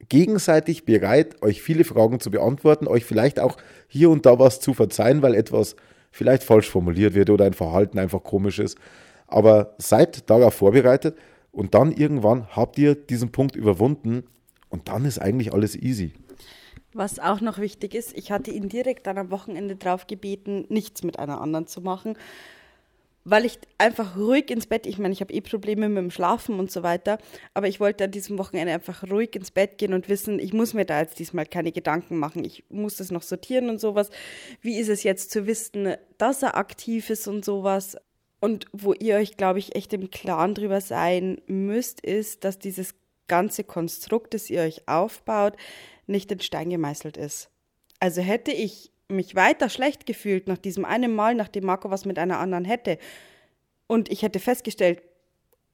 gegenseitig 0.10 0.84
bereit, 0.84 1.42
euch 1.42 1.62
viele 1.62 1.86
Fragen 1.86 2.20
zu 2.20 2.30
beantworten, 2.30 2.88
euch 2.88 3.06
vielleicht 3.06 3.40
auch 3.40 3.58
hier 3.88 4.10
und 4.10 4.26
da 4.26 4.40
was 4.40 4.60
zu 4.60 4.74
verzeihen, 4.74 5.22
weil 5.22 5.36
etwas 5.36 5.78
vielleicht 6.12 6.44
falsch 6.44 6.70
formuliert 6.70 7.14
wird 7.14 7.30
oder 7.30 7.46
ein 7.46 7.54
Verhalten 7.54 7.98
einfach 7.98 8.24
komisch 8.24 8.60
ist. 8.60 8.78
Aber 9.28 9.76
seid 9.78 10.30
darauf 10.30 10.54
vorbereitet 10.54 11.16
und 11.58 11.74
dann 11.74 11.92
irgendwann 11.92 12.56
habt 12.56 12.78
ihr 12.78 12.94
diesen 12.94 13.32
Punkt 13.32 13.56
überwunden 13.56 14.24
und 14.70 14.90
dann 14.90 15.06
ist 15.06 15.18
eigentlich 15.18 15.54
alles 15.54 15.76
easy. 15.76 16.14
Was 16.94 17.18
auch 17.18 17.42
noch 17.42 17.58
wichtig 17.58 17.96
ist, 17.96 18.16
ich 18.16 18.32
hatte 18.32 18.52
ihn 18.52 18.70
direkt 18.70 19.08
dann 19.08 19.18
am 19.18 19.32
Wochenende 19.32 19.76
drauf 19.76 20.06
gebeten, 20.06 20.66
nichts 20.70 21.02
mit 21.02 21.18
einer 21.18 21.42
anderen 21.42 21.66
zu 21.66 21.82
machen, 21.82 22.16
weil 23.24 23.44
ich 23.44 23.58
einfach 23.80 24.18
ruhig 24.18 24.52
ins 24.52 24.68
Bett, 24.68 24.86
ich 24.86 25.00
meine, 25.00 25.14
ich 25.14 25.20
habe 25.20 25.34
eh 25.34 25.42
Probleme 25.42 25.90
mit 25.90 25.98
dem 25.98 26.12
Schlafen 26.12 26.60
und 26.60 26.72
so 26.72 26.84
weiter, 26.84 27.18
aber 27.56 27.68
ich 27.68 27.80
wollte 27.80 28.04
an 28.04 28.12
diesem 28.12 28.38
Wochenende 28.38 28.72
einfach 28.72 29.04
ruhig 29.10 29.36
ins 29.36 29.50
Bett 29.50 29.80
gehen 29.80 29.96
und 29.96 30.10
wissen, 30.10 30.38
ich 30.38 30.54
muss 30.54 30.76
mir 30.76 30.86
da 30.86 31.02
jetzt 31.02 31.18
diesmal 31.18 31.48
keine 31.48 31.72
Gedanken 31.72 32.18
machen, 32.18 32.46
ich 32.46 32.66
muss 32.70 32.98
das 32.98 33.10
noch 33.10 33.24
sortieren 33.24 33.70
und 33.70 33.82
sowas. 33.82 34.12
Wie 34.62 34.78
ist 34.78 34.90
es 34.90 35.02
jetzt 35.02 35.32
zu 35.32 35.48
wissen, 35.48 35.96
dass 36.20 36.44
er 36.44 36.56
aktiv 36.56 37.10
ist 37.10 37.28
und 37.28 37.44
sowas? 37.44 37.98
Und 38.40 38.66
wo 38.72 38.94
ihr 38.94 39.16
euch, 39.16 39.36
glaube 39.38 39.60
ich, 39.60 39.76
echt 39.76 39.94
im 39.94 40.12
Klaren 40.12 40.54
drüber 40.54 40.82
sein 40.82 41.42
müsst, 41.48 42.02
ist, 42.02 42.44
dass 42.44 42.60
dieses 42.60 42.94
ganze 43.28 43.64
Konstrukt, 43.64 44.34
das 44.34 44.50
ihr 44.50 44.62
euch 44.62 44.88
aufbaut, 44.88 45.56
nicht 46.06 46.32
in 46.32 46.40
Stein 46.40 46.70
gemeißelt 46.70 47.18
ist. 47.18 47.50
Also 48.00 48.22
hätte 48.22 48.52
ich 48.52 48.92
mich 49.10 49.36
weiter 49.36 49.70
schlecht 49.70 50.06
gefühlt 50.06 50.48
nach 50.48 50.58
diesem 50.58 50.86
einen 50.86 51.14
Mal, 51.14 51.36
nachdem 51.36 51.66
Marco 51.66 51.90
was 51.90 52.06
mit 52.06 52.20
einer 52.20 52.40
anderen 52.40 52.66
hätte 52.66 52.98
und 53.88 54.12
ich 54.12 54.22
hätte 54.22 54.40
festgestellt, 54.40 55.02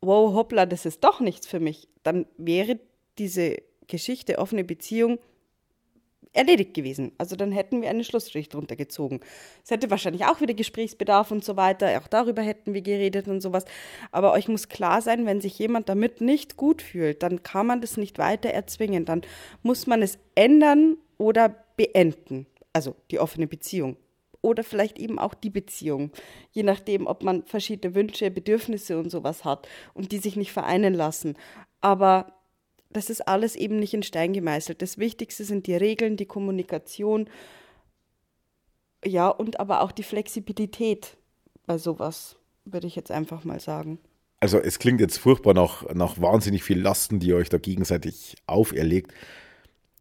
wow, 0.02 0.34
hoppla, 0.34 0.66
das 0.66 0.86
ist 0.86 1.04
doch 1.04 1.20
nichts 1.20 1.48
für 1.48 1.60
mich, 1.60 1.88
dann 2.04 2.28
wäre 2.38 2.80
diese 3.18 3.58
Geschichte 3.88 4.38
offene 4.38 4.64
Beziehung 4.64 5.20
erledigt 6.34 6.74
gewesen. 6.74 7.12
Also 7.18 7.36
dann 7.36 7.52
hätten 7.52 7.82
wir 7.82 7.90
einen 7.90 8.04
Schlussstrich 8.04 8.50
drunter 8.50 8.76
gezogen. 8.76 9.22
Es 9.64 9.72
hätte 9.72 9.90
wahrscheinlich 9.90 10.26
auch 10.26 10.42
wieder 10.42 10.54
Gesprächsbedarf 10.54 11.32
und 11.32 11.46
so 11.46 11.56
weiter. 11.56 12.02
Auch 12.02 12.08
darüber 12.08 12.42
hätten 12.42 12.74
wir 12.74 12.82
geredet 12.82 13.28
und 13.28 13.42
sowas. 13.42 13.66
Aber 14.12 14.34
euch 14.34 14.48
muss 14.48 14.70
klar 14.70 15.02
sein, 15.02 15.26
wenn 15.26 15.42
sich 15.42 15.58
jemand 15.60 15.90
damit 15.90 16.22
nicht 16.22 16.58
gut 16.58 16.82
fühlt, 16.82 17.24
dann 17.24 17.44
kann 17.44 17.68
man 17.68 17.82
das 17.82 17.98
nicht 17.98 18.18
weiter 18.18 18.50
erzwingen. 18.50 19.06
Dann 19.06 19.22
muss 19.62 19.88
man 19.88 20.02
es 20.02 20.18
ändern 20.36 20.98
oder 21.18 21.56
beenden 21.78 22.48
also 22.74 22.96
die 23.12 23.20
offene 23.20 23.48
Beziehung. 23.48 23.96
Oder 24.42 24.66
vielleicht 24.66 25.00
eben 25.00 25.20
auch 25.20 25.36
die 25.36 25.50
Beziehung, 25.50 26.12
je 26.52 26.64
nachdem, 26.64 27.08
ob 27.08 27.24
man 27.24 27.44
verschiedene 27.44 27.96
Wünsche, 27.96 28.30
Bedürfnisse 28.30 29.00
und 29.00 29.10
sowas 29.10 29.46
hat 29.46 29.70
und 29.94 30.12
die 30.12 30.18
sich 30.18 30.36
nicht 30.36 30.52
vereinen 30.52 30.94
lassen. 30.94 31.38
Aber 31.80 32.34
das 32.94 33.10
ist 33.10 33.28
alles 33.28 33.56
eben 33.56 33.78
nicht 33.78 33.94
in 33.94 34.04
Stein 34.04 34.34
gemeißelt. 34.34 34.82
Das 34.82 34.98
Wichtigste 34.98 35.44
sind 35.44 35.68
die 35.68 35.76
Regeln, 35.76 36.18
die 36.18 36.26
Kommunikation, 36.26 37.30
ja, 39.06 39.28
und 39.28 39.60
aber 39.60 39.82
auch 39.82 39.92
die 39.92 40.04
Flexibilität 40.04 41.18
bei 41.66 41.78
sowas, 41.78 42.38
würde 42.66 42.88
ich 42.88 42.96
jetzt 42.96 43.12
einfach 43.12 43.44
mal 43.44 43.60
sagen. 43.60 44.00
Also 44.40 44.60
es 44.60 44.80
klingt 44.80 45.00
jetzt 45.00 45.18
furchtbar 45.18 45.54
nach, 45.54 45.94
nach 45.94 46.20
wahnsinnig 46.20 46.64
viel 46.64 46.80
Lasten, 46.80 47.20
die 47.20 47.28
ihr 47.28 47.38
euch 47.38 47.50
da 47.50 47.58
gegenseitig 47.58 48.36
auferlegt. 48.46 49.14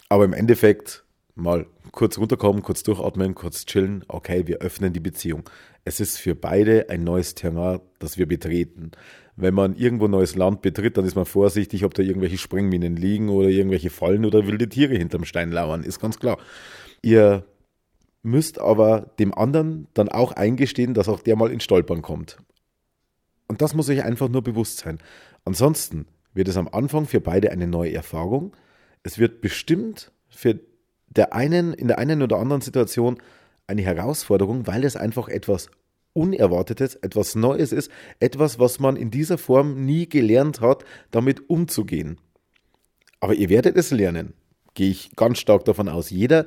Aber 0.08 0.24
im 0.24 0.32
Endeffekt 0.32 1.04
mal 1.34 1.66
kurz 1.92 2.18
runterkommen, 2.18 2.62
kurz 2.62 2.82
durchatmen, 2.82 3.34
kurz 3.34 3.66
chillen. 3.66 4.04
Okay, 4.08 4.46
wir 4.46 4.58
öffnen 4.58 4.92
die 4.92 5.00
Beziehung. 5.00 5.48
Es 5.84 6.00
ist 6.00 6.18
für 6.18 6.34
beide 6.34 6.90
ein 6.90 7.04
neues 7.04 7.34
Terrain, 7.34 7.80
das 7.98 8.18
wir 8.18 8.26
betreten. 8.26 8.90
Wenn 9.36 9.54
man 9.54 9.76
irgendwo 9.76 10.08
neues 10.08 10.36
Land 10.36 10.60
betritt, 10.62 10.96
dann 10.96 11.06
ist 11.06 11.14
man 11.14 11.24
vorsichtig, 11.24 11.84
ob 11.84 11.94
da 11.94 12.02
irgendwelche 12.02 12.38
Sprengminen 12.38 12.96
liegen 12.96 13.30
oder 13.30 13.48
irgendwelche 13.48 13.90
Fallen 13.90 14.24
oder 14.24 14.46
wilde 14.46 14.68
Tiere 14.68 14.94
hinterm 14.94 15.24
Stein 15.24 15.50
lauern, 15.50 15.84
ist 15.84 16.00
ganz 16.00 16.18
klar. 16.18 16.38
Ihr 17.00 17.44
müsst 18.22 18.60
aber 18.60 19.10
dem 19.18 19.34
anderen 19.34 19.88
dann 19.94 20.08
auch 20.08 20.32
eingestehen, 20.32 20.94
dass 20.94 21.08
auch 21.08 21.20
der 21.20 21.36
mal 21.36 21.50
ins 21.50 21.64
Stolpern 21.64 22.02
kommt. 22.02 22.36
Und 23.48 23.62
das 23.62 23.74
muss 23.74 23.88
euch 23.88 24.04
einfach 24.04 24.28
nur 24.28 24.42
bewusst 24.42 24.78
sein. 24.78 24.98
Ansonsten 25.44 26.06
wird 26.34 26.48
es 26.48 26.56
am 26.56 26.68
Anfang 26.68 27.06
für 27.06 27.20
beide 27.20 27.50
eine 27.50 27.66
neue 27.66 27.92
Erfahrung. 27.92 28.56
Es 29.02 29.18
wird 29.18 29.40
bestimmt 29.40 30.12
für 30.28 30.60
der 31.08 31.34
einen, 31.34 31.74
in 31.74 31.88
der 31.88 31.98
einen 31.98 32.22
oder 32.22 32.38
anderen 32.38 32.62
Situation 32.62 33.18
eine 33.66 33.82
Herausforderung, 33.82 34.66
weil 34.66 34.84
es 34.84 34.96
einfach 34.96 35.28
etwas 35.28 35.68
Unerwartetes, 36.14 36.96
etwas 36.96 37.34
Neues 37.34 37.72
ist, 37.72 37.90
etwas, 38.20 38.58
was 38.58 38.80
man 38.80 38.96
in 38.96 39.10
dieser 39.10 39.38
Form 39.38 39.84
nie 39.84 40.08
gelernt 40.08 40.60
hat, 40.60 40.84
damit 41.10 41.48
umzugehen. 41.48 42.18
Aber 43.20 43.34
ihr 43.34 43.48
werdet 43.48 43.76
es 43.76 43.90
lernen, 43.90 44.34
gehe 44.74 44.90
ich 44.90 45.14
ganz 45.16 45.38
stark 45.38 45.64
davon 45.64 45.88
aus. 45.88 46.10
Jeder 46.10 46.46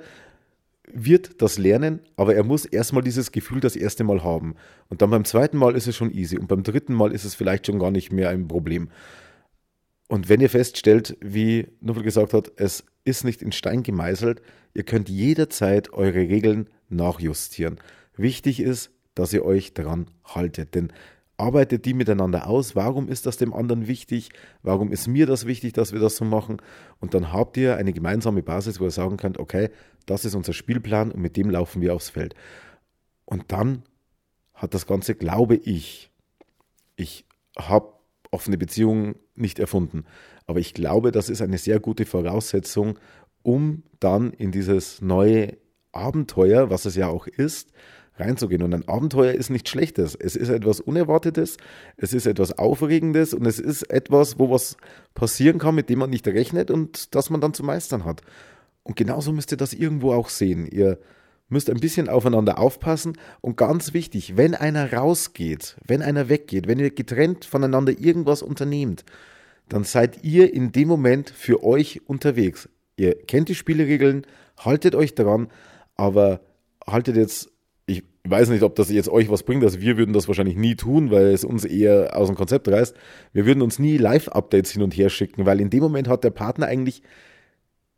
wird 0.91 1.41
das 1.41 1.57
lernen, 1.57 2.01
aber 2.15 2.35
er 2.35 2.43
muss 2.43 2.65
erstmal 2.65 3.03
dieses 3.03 3.31
Gefühl 3.31 3.59
das 3.59 3.75
erste 3.75 4.03
Mal 4.03 4.23
haben. 4.23 4.55
Und 4.89 5.01
dann 5.01 5.09
beim 5.09 5.25
zweiten 5.25 5.57
Mal 5.57 5.75
ist 5.75 5.87
es 5.87 5.95
schon 5.95 6.11
easy 6.11 6.37
und 6.37 6.47
beim 6.47 6.63
dritten 6.63 6.93
Mal 6.93 7.11
ist 7.11 7.25
es 7.25 7.35
vielleicht 7.35 7.65
schon 7.65 7.79
gar 7.79 7.91
nicht 7.91 8.11
mehr 8.11 8.29
ein 8.29 8.47
Problem. 8.47 8.89
Und 10.07 10.29
wenn 10.29 10.41
ihr 10.41 10.49
feststellt, 10.49 11.17
wie 11.21 11.67
Nuffel 11.81 12.03
gesagt 12.03 12.33
hat, 12.33 12.51
es 12.57 12.83
ist 13.05 13.23
nicht 13.23 13.41
in 13.41 13.51
Stein 13.51 13.81
gemeißelt, 13.81 14.41
ihr 14.73 14.83
könnt 14.83 15.09
jederzeit 15.09 15.93
eure 15.93 16.19
Regeln 16.19 16.69
nachjustieren. 16.89 17.79
Wichtig 18.15 18.59
ist, 18.59 18.91
dass 19.15 19.33
ihr 19.33 19.43
euch 19.43 19.73
daran 19.73 20.07
haltet, 20.23 20.75
denn 20.75 20.91
arbeitet 21.37 21.85
die 21.85 21.93
miteinander 21.93 22.47
aus. 22.47 22.75
Warum 22.75 23.09
ist 23.09 23.25
das 23.25 23.37
dem 23.37 23.53
anderen 23.53 23.87
wichtig? 23.87 24.29
Warum 24.63 24.91
ist 24.91 25.07
mir 25.07 25.25
das 25.25 25.45
wichtig, 25.45 25.73
dass 25.73 25.91
wir 25.91 25.99
das 25.99 26.15
so 26.15 26.25
machen? 26.25 26.61
Und 26.99 27.13
dann 27.13 27.33
habt 27.33 27.57
ihr 27.57 27.77
eine 27.77 27.93
gemeinsame 27.93 28.43
Basis, 28.43 28.79
wo 28.79 28.85
ihr 28.85 28.91
sagen 28.91 29.17
könnt, 29.17 29.37
okay, 29.37 29.69
das 30.05 30.25
ist 30.25 30.35
unser 30.35 30.53
Spielplan 30.53 31.11
und 31.11 31.21
mit 31.21 31.35
dem 31.35 31.49
laufen 31.49 31.81
wir 31.81 31.93
aufs 31.93 32.09
Feld. 32.09 32.35
Und 33.25 33.51
dann 33.51 33.83
hat 34.53 34.73
das 34.73 34.85
Ganze, 34.85 35.15
glaube 35.15 35.55
ich, 35.55 36.11
ich 36.95 37.25
habe 37.57 37.93
offene 38.31 38.57
Beziehungen 38.57 39.15
nicht 39.35 39.59
erfunden, 39.59 40.05
aber 40.45 40.59
ich 40.59 40.73
glaube, 40.73 41.11
das 41.11 41.29
ist 41.29 41.41
eine 41.41 41.57
sehr 41.57 41.79
gute 41.79 42.05
Voraussetzung, 42.05 42.99
um 43.43 43.83
dann 43.99 44.31
in 44.31 44.51
dieses 44.51 45.01
neue 45.01 45.57
Abenteuer, 45.91 46.69
was 46.69 46.85
es 46.85 46.95
ja 46.95 47.07
auch 47.07 47.27
ist, 47.27 47.71
reinzugehen. 48.17 48.63
Und 48.63 48.73
ein 48.73 48.87
Abenteuer 48.87 49.33
ist 49.33 49.49
nichts 49.49 49.69
Schlechtes. 49.69 50.15
Es 50.15 50.35
ist 50.35 50.49
etwas 50.49 50.79
Unerwartetes, 50.79 51.57
es 51.97 52.13
ist 52.13 52.25
etwas 52.25 52.57
Aufregendes 52.57 53.33
und 53.33 53.45
es 53.45 53.59
ist 53.59 53.83
etwas, 53.89 54.39
wo 54.39 54.49
was 54.49 54.77
passieren 55.13 55.59
kann, 55.59 55.75
mit 55.75 55.89
dem 55.89 55.99
man 55.99 56.09
nicht 56.09 56.27
rechnet 56.27 56.71
und 56.71 57.15
das 57.15 57.29
man 57.29 57.41
dann 57.41 57.53
zu 57.53 57.63
meistern 57.63 58.05
hat. 58.05 58.21
Und 58.83 58.95
genauso 58.95 59.31
müsst 59.31 59.51
ihr 59.51 59.57
das 59.57 59.73
irgendwo 59.73 60.13
auch 60.13 60.29
sehen. 60.29 60.67
Ihr 60.67 60.99
müsst 61.49 61.69
ein 61.69 61.79
bisschen 61.79 62.09
aufeinander 62.09 62.59
aufpassen 62.59 63.17
und 63.41 63.57
ganz 63.57 63.93
wichtig, 63.93 64.37
wenn 64.37 64.55
einer 64.55 64.93
rausgeht, 64.93 65.77
wenn 65.85 66.01
einer 66.01 66.29
weggeht, 66.29 66.67
wenn 66.67 66.79
ihr 66.79 66.91
getrennt 66.91 67.45
voneinander 67.45 67.97
irgendwas 67.97 68.41
unternehmt, 68.41 69.05
dann 69.69 69.83
seid 69.83 70.23
ihr 70.23 70.53
in 70.53 70.71
dem 70.71 70.87
Moment 70.87 71.29
für 71.29 71.63
euch 71.63 72.01
unterwegs. 72.07 72.69
Ihr 72.97 73.15
kennt 73.15 73.49
die 73.49 73.55
Spielregeln, 73.55 74.25
haltet 74.57 74.95
euch 74.95 75.15
dran, 75.15 75.47
aber 75.95 76.41
haltet 76.87 77.15
jetzt, 77.15 77.51
ich 77.85 78.03
weiß 78.23 78.49
nicht, 78.49 78.63
ob 78.63 78.75
das 78.75 78.89
jetzt 78.89 79.09
euch 79.09 79.29
was 79.29 79.43
bringt, 79.43 79.63
also 79.63 79.79
wir 79.79 79.97
würden 79.97 80.13
das 80.13 80.27
wahrscheinlich 80.27 80.55
nie 80.55 80.75
tun, 80.75 81.11
weil 81.11 81.27
es 81.27 81.43
uns 81.43 81.65
eher 81.65 82.17
aus 82.17 82.27
dem 82.27 82.35
Konzept 82.35 82.67
reißt. 82.67 82.95
Wir 83.33 83.45
würden 83.45 83.61
uns 83.61 83.77
nie 83.77 83.97
Live-Updates 83.97 84.71
hin 84.71 84.81
und 84.81 84.97
her 84.97 85.09
schicken, 85.09 85.45
weil 85.45 85.61
in 85.61 85.69
dem 85.69 85.81
Moment 85.81 86.07
hat 86.07 86.23
der 86.23 86.31
Partner 86.31 86.65
eigentlich 86.67 87.03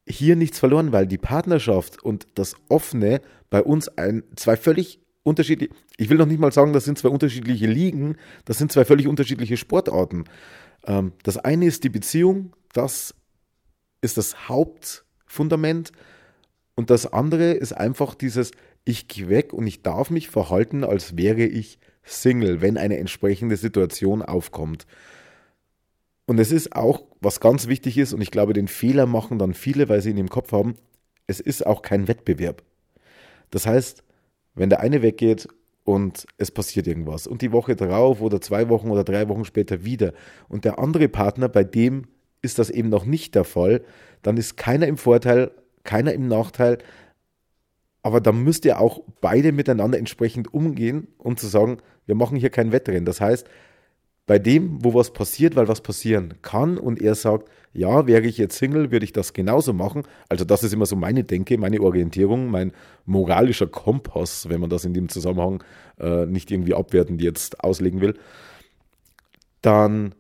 hier 0.08 0.36
nichts 0.36 0.60
verloren, 0.60 0.91
weil 0.91 1.08
die 1.08 1.17
Partnerschaft 1.17 2.04
und 2.04 2.28
das 2.36 2.56
Offene 2.69 3.21
bei 3.50 3.62
uns 3.62 3.88
ein, 3.89 4.23
zwei 4.36 4.58
völlig 4.58 5.00
unterschiedliche, 5.23 5.73
ich 5.97 6.10
will 6.10 6.17
noch 6.17 6.26
nicht 6.26 6.39
mal 6.39 6.54
sagen, 6.54 6.73
das 6.73 6.86
sind 6.86 6.97
zwei 6.97 7.10
unterschiedliche 7.10 7.67
Ligen, 7.67 8.15
das 8.45 8.58
sind 8.58 8.71
zwei 8.71 8.86
völlig 8.86 9.08
unterschiedliche 9.08 9.58
Sportarten. 9.58 10.23
Ähm, 10.86 11.12
das 11.23 11.38
eine 11.38 11.65
ist 11.65 11.84
die 11.84 11.89
Beziehung, 11.89 12.54
das 12.73 13.13
ist 14.02 14.17
das 14.17 14.47
Hauptfundament 14.47 15.91
und 16.76 16.89
das 16.89 17.12
andere 17.12 17.52
ist 17.52 17.73
einfach 17.73 18.15
dieses, 18.15 18.52
ich 18.88 19.08
gehe 19.08 19.28
weg 19.28 19.54
und 19.54 19.67
ich 19.67 19.82
darf 19.82 20.10
mich 20.10 20.30
verhalten, 20.30 20.84
als 20.84 21.17
wäre 21.17 21.43
ich 21.43 21.78
Single, 22.04 22.62
wenn 22.62 22.78
eine 22.78 22.97
entsprechende 22.97 23.58
Situation 23.58 24.21
aufkommt. 24.21 24.88
Und 26.26 26.39
es 26.39 26.54
ist 26.54 26.73
auch, 26.73 27.04
was 27.19 27.41
ganz 27.41 27.67
wichtig 27.67 27.97
ist, 27.97 28.13
und 28.13 28.21
ich 28.21 28.32
glaube, 28.32 28.54
den 28.54 28.69
Fehler 28.69 29.06
machen 29.06 29.39
dann 29.39 29.54
viele, 29.54 29.89
weil 29.89 30.02
sie 30.02 30.12
ihn 30.12 30.17
im 30.17 30.30
Kopf 30.30 30.54
haben, 30.54 30.76
es 31.26 31.41
ist 31.41 31.65
auch 31.65 31.82
kein 31.82 32.08
Wettbewerb. 32.08 32.63
Das 33.50 33.67
heißt, 33.67 34.04
wenn 34.56 34.69
der 34.69 34.80
eine 34.80 35.02
weggeht 35.02 35.50
und 35.84 36.26
es 36.38 36.52
passiert 36.52 36.88
irgendwas 36.88 37.28
und 37.28 37.41
die 37.41 37.52
Woche 37.52 37.76
drauf 37.76 38.21
oder 38.21 38.39
zwei 38.39 38.69
Wochen 38.69 38.89
oder 38.89 39.04
drei 39.04 39.28
Wochen 39.28 39.43
später 39.43 39.84
wieder 39.84 40.13
und 40.47 40.63
der 40.63 40.80
andere 40.80 41.10
Partner, 41.10 41.50
bei 41.50 41.65
dem 41.65 42.08
ist 42.41 42.58
das 42.58 42.69
eben 42.69 42.89
noch 42.89 43.06
nicht 43.06 43.36
der 43.36 43.43
Fall, 43.43 43.84
dann 44.21 44.38
ist 44.38 44.56
keiner 44.56 44.88
im 44.88 44.97
Vorteil, 44.97 45.52
keiner 45.84 46.13
im 46.13 46.28
Nachteil, 46.28 46.78
aber 48.08 48.22
dann 48.22 48.41
müsst 48.41 48.63
ihr 48.63 48.80
auch 48.80 49.02
beide 49.20 49.52
miteinander 49.52 49.98
entsprechend 49.98 50.54
umgehen 50.54 51.10
und 51.17 51.41
zu 51.41 51.48
sagen, 51.48 51.80
wir 52.06 52.15
machen 52.15 52.38
hier 52.38 52.50
kein 52.50 52.72
Wettrennen. 52.72 53.04
Das 53.04 53.20
heißt, 53.20 53.46
bei 54.26 54.39
dem, 54.39 54.82
wo 54.82 54.93
was 54.93 55.12
passiert, 55.12 55.58
weil 55.58 55.67
was 55.67 55.82
passieren 55.82 56.36
kann 56.41 56.78
und 56.78 57.02
er 57.02 57.15
sagt, 57.15 57.50
ja, 57.74 58.08
wäre 58.08 58.22
ich 58.22 58.38
jetzt 58.38 58.58
Single, 58.58 58.91
würde 58.91 59.04
ich 59.04 59.12
das 59.12 59.34
genauso 59.34 59.74
machen. 59.74 60.04
Also 60.30 60.46
das 60.46 60.63
ist 60.63 60.74
immer 60.74 60.86
so 60.86 60.96
meine 60.96 61.26
Denke, 61.26 61.58
meine 61.58 61.82
Orientierung, 61.82 62.50
mein 62.50 62.72
moralischer 63.04 63.67
Kompass, 63.67 64.48
wenn 64.48 64.62
man 64.62 64.70
das 64.70 64.86
in 64.86 64.93
dem 64.93 65.10
Zusammenhang 65.10 65.62
äh, 66.00 66.26
nicht 66.28 66.50
irgendwie 66.50 66.76
abwertend 66.76 67.22
jetzt 67.22 67.62
auslegen 67.62 68.00
will. 68.00 68.13
Dann, 69.62 70.15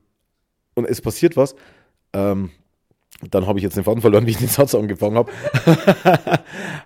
und 0.75 0.83
es 0.89 0.99
passiert 0.99 1.37
was, 1.37 1.55
ähm, 2.11 2.49
dann 3.31 3.47
habe 3.47 3.57
ich 3.57 3.63
jetzt 3.63 3.75
den 3.75 3.83
Faden 3.83 4.01
verloren, 4.01 4.25
wie 4.27 4.31
ich 4.31 4.37
den 4.37 4.47
Satz 4.47 4.75
angefangen 4.75 5.15
habe. 5.15 5.31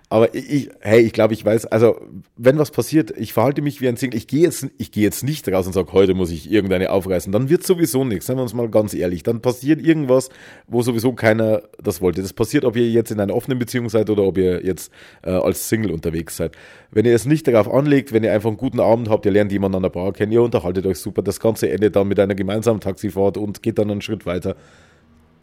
Aber 0.08 0.34
ich, 0.34 0.70
hey, 0.80 1.00
ich 1.00 1.12
glaube, 1.12 1.34
ich 1.34 1.44
weiß, 1.44 1.66
also 1.66 2.00
wenn 2.36 2.58
was 2.58 2.70
passiert, 2.70 3.12
ich 3.16 3.32
verhalte 3.32 3.62
mich 3.62 3.80
wie 3.80 3.88
ein 3.88 3.96
Single. 3.96 4.16
Ich 4.16 4.26
gehe 4.26 4.42
jetzt, 4.42 4.66
ich 4.78 4.94
jetzt 4.96 5.24
nicht 5.24 5.48
raus 5.48 5.66
und 5.66 5.72
sage, 5.72 5.92
heute 5.92 6.14
muss 6.14 6.30
ich 6.30 6.50
irgendeine 6.50 6.90
aufreißen. 6.90 7.32
Dann 7.32 7.48
wird 7.48 7.64
sowieso 7.64 8.04
nichts, 8.04 8.26
seien 8.26 8.36
wir 8.36 8.42
uns 8.42 8.54
mal 8.54 8.68
ganz 8.68 8.94
ehrlich. 8.94 9.22
Dann 9.22 9.40
passiert 9.40 9.80
irgendwas, 9.80 10.30
wo 10.66 10.82
sowieso 10.82 11.12
keiner 11.12 11.62
das 11.82 12.00
wollte. 12.00 12.22
Das 12.22 12.32
passiert, 12.32 12.64
ob 12.64 12.76
ihr 12.76 12.88
jetzt 12.88 13.10
in 13.10 13.20
einer 13.20 13.34
offenen 13.34 13.58
Beziehung 13.58 13.88
seid 13.88 14.08
oder 14.10 14.22
ob 14.22 14.38
ihr 14.38 14.64
jetzt 14.64 14.92
äh, 15.22 15.30
als 15.30 15.68
Single 15.68 15.90
unterwegs 15.90 16.36
seid. 16.36 16.52
Wenn 16.90 17.04
ihr 17.04 17.14
es 17.14 17.26
nicht 17.26 17.46
darauf 17.46 17.72
anlegt, 17.72 18.12
wenn 18.12 18.24
ihr 18.24 18.32
einfach 18.32 18.48
einen 18.48 18.58
guten 18.58 18.80
Abend 18.80 19.08
habt, 19.08 19.24
ihr 19.26 19.32
lernt 19.32 19.52
jemanden 19.52 19.76
an 19.76 19.82
der 19.82 19.90
Bar 19.90 20.12
kennen, 20.12 20.32
ihr 20.32 20.42
unterhaltet 20.42 20.86
euch 20.86 20.98
super, 20.98 21.22
das 21.22 21.40
Ganze 21.40 21.70
endet 21.70 21.96
dann 21.96 22.08
mit 22.08 22.18
einer 22.20 22.34
gemeinsamen 22.34 22.80
Taxifahrt 22.80 23.36
und 23.36 23.62
geht 23.62 23.78
dann 23.78 23.90
einen 23.90 24.02
Schritt 24.02 24.26
weiter 24.26 24.56